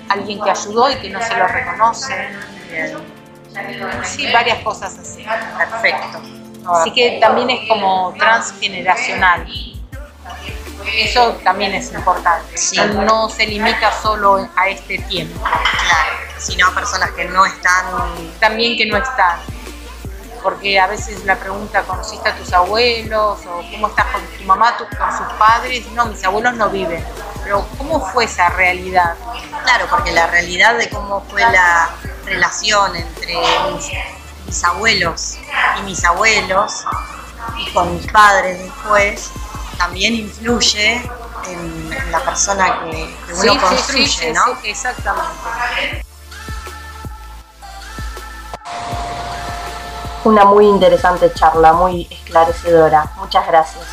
alguien 0.09 0.43
que 0.43 0.51
ayudó 0.51 0.91
y 0.91 0.95
que 0.95 1.11
no 1.11 1.21
se 1.21 1.37
lo 1.37 1.47
reconoce. 1.47 2.29
Sí, 4.05 4.33
varias 4.33 4.61
cosas 4.61 4.97
así. 4.99 5.27
Perfecto. 5.59 6.23
Así 6.73 6.91
que 6.91 7.19
también 7.21 7.51
es 7.51 7.69
como 7.69 8.15
transgeneracional. 8.19 9.47
Eso 10.87 11.33
también 11.45 11.75
es 11.75 11.93
importante. 11.93 12.59
No 13.05 13.29
se 13.29 13.47
limita 13.47 13.93
solo 14.01 14.49
a 14.57 14.69
este 14.71 15.01
tiempo. 15.01 15.39
Claro, 15.39 16.17
sino 16.39 16.69
a 16.69 16.75
personas 16.75 17.11
que 17.11 17.27
no 17.27 17.45
están. 17.45 17.85
También 18.41 18.79
que 18.79 18.87
no 18.87 18.97
están 18.97 19.39
porque 20.43 20.79
a 20.79 20.87
veces 20.87 21.25
la 21.25 21.37
pregunta, 21.39 21.83
¿conociste 21.83 22.29
a 22.29 22.37
tus 22.37 22.53
abuelos? 22.53 23.39
¿O 23.47 23.63
cómo 23.71 23.89
estás 23.89 24.07
con 24.07 24.23
tu 24.39 24.45
mamá, 24.45 24.77
con 24.77 24.89
sus 24.89 25.33
padres? 25.39 25.87
No, 25.93 26.07
mis 26.07 26.23
abuelos 26.25 26.55
no 26.55 26.69
viven. 26.71 27.05
Pero 27.43 27.67
¿cómo 27.79 28.01
fue 28.11 28.25
esa 28.25 28.49
realidad? 28.51 29.15
Claro, 29.65 29.87
porque 29.91 30.13
la 30.13 30.27
realidad 30.27 30.77
de 30.77 30.89
cómo 30.89 31.25
fue 31.31 31.43
la 31.43 31.91
relación 32.25 32.97
entre 32.97 33.37
mis, 34.47 34.65
abuelos 34.65 35.39
y 35.79 35.83
mis 35.83 36.05
abuelos 36.05 36.85
y 37.59 37.71
con 37.73 37.95
mis 37.95 38.07
padres 38.11 38.59
después 38.59 39.31
también 39.79 40.15
influye 40.15 41.03
en, 41.47 42.11
la 42.11 42.21
persona 42.21 42.81
que, 42.85 43.17
uno 43.35 43.61
construye, 43.61 44.33
¿no? 44.33 44.43
Sí, 44.63 44.71
exactamente. 44.71 46.03
Una 50.27 50.45
muy 50.45 50.67
interesante 50.67 51.33
charla, 51.33 51.73
muy 51.73 52.09
esclarecedora. 52.11 53.13
Muchas 53.17 53.47
gracias. 53.47 53.85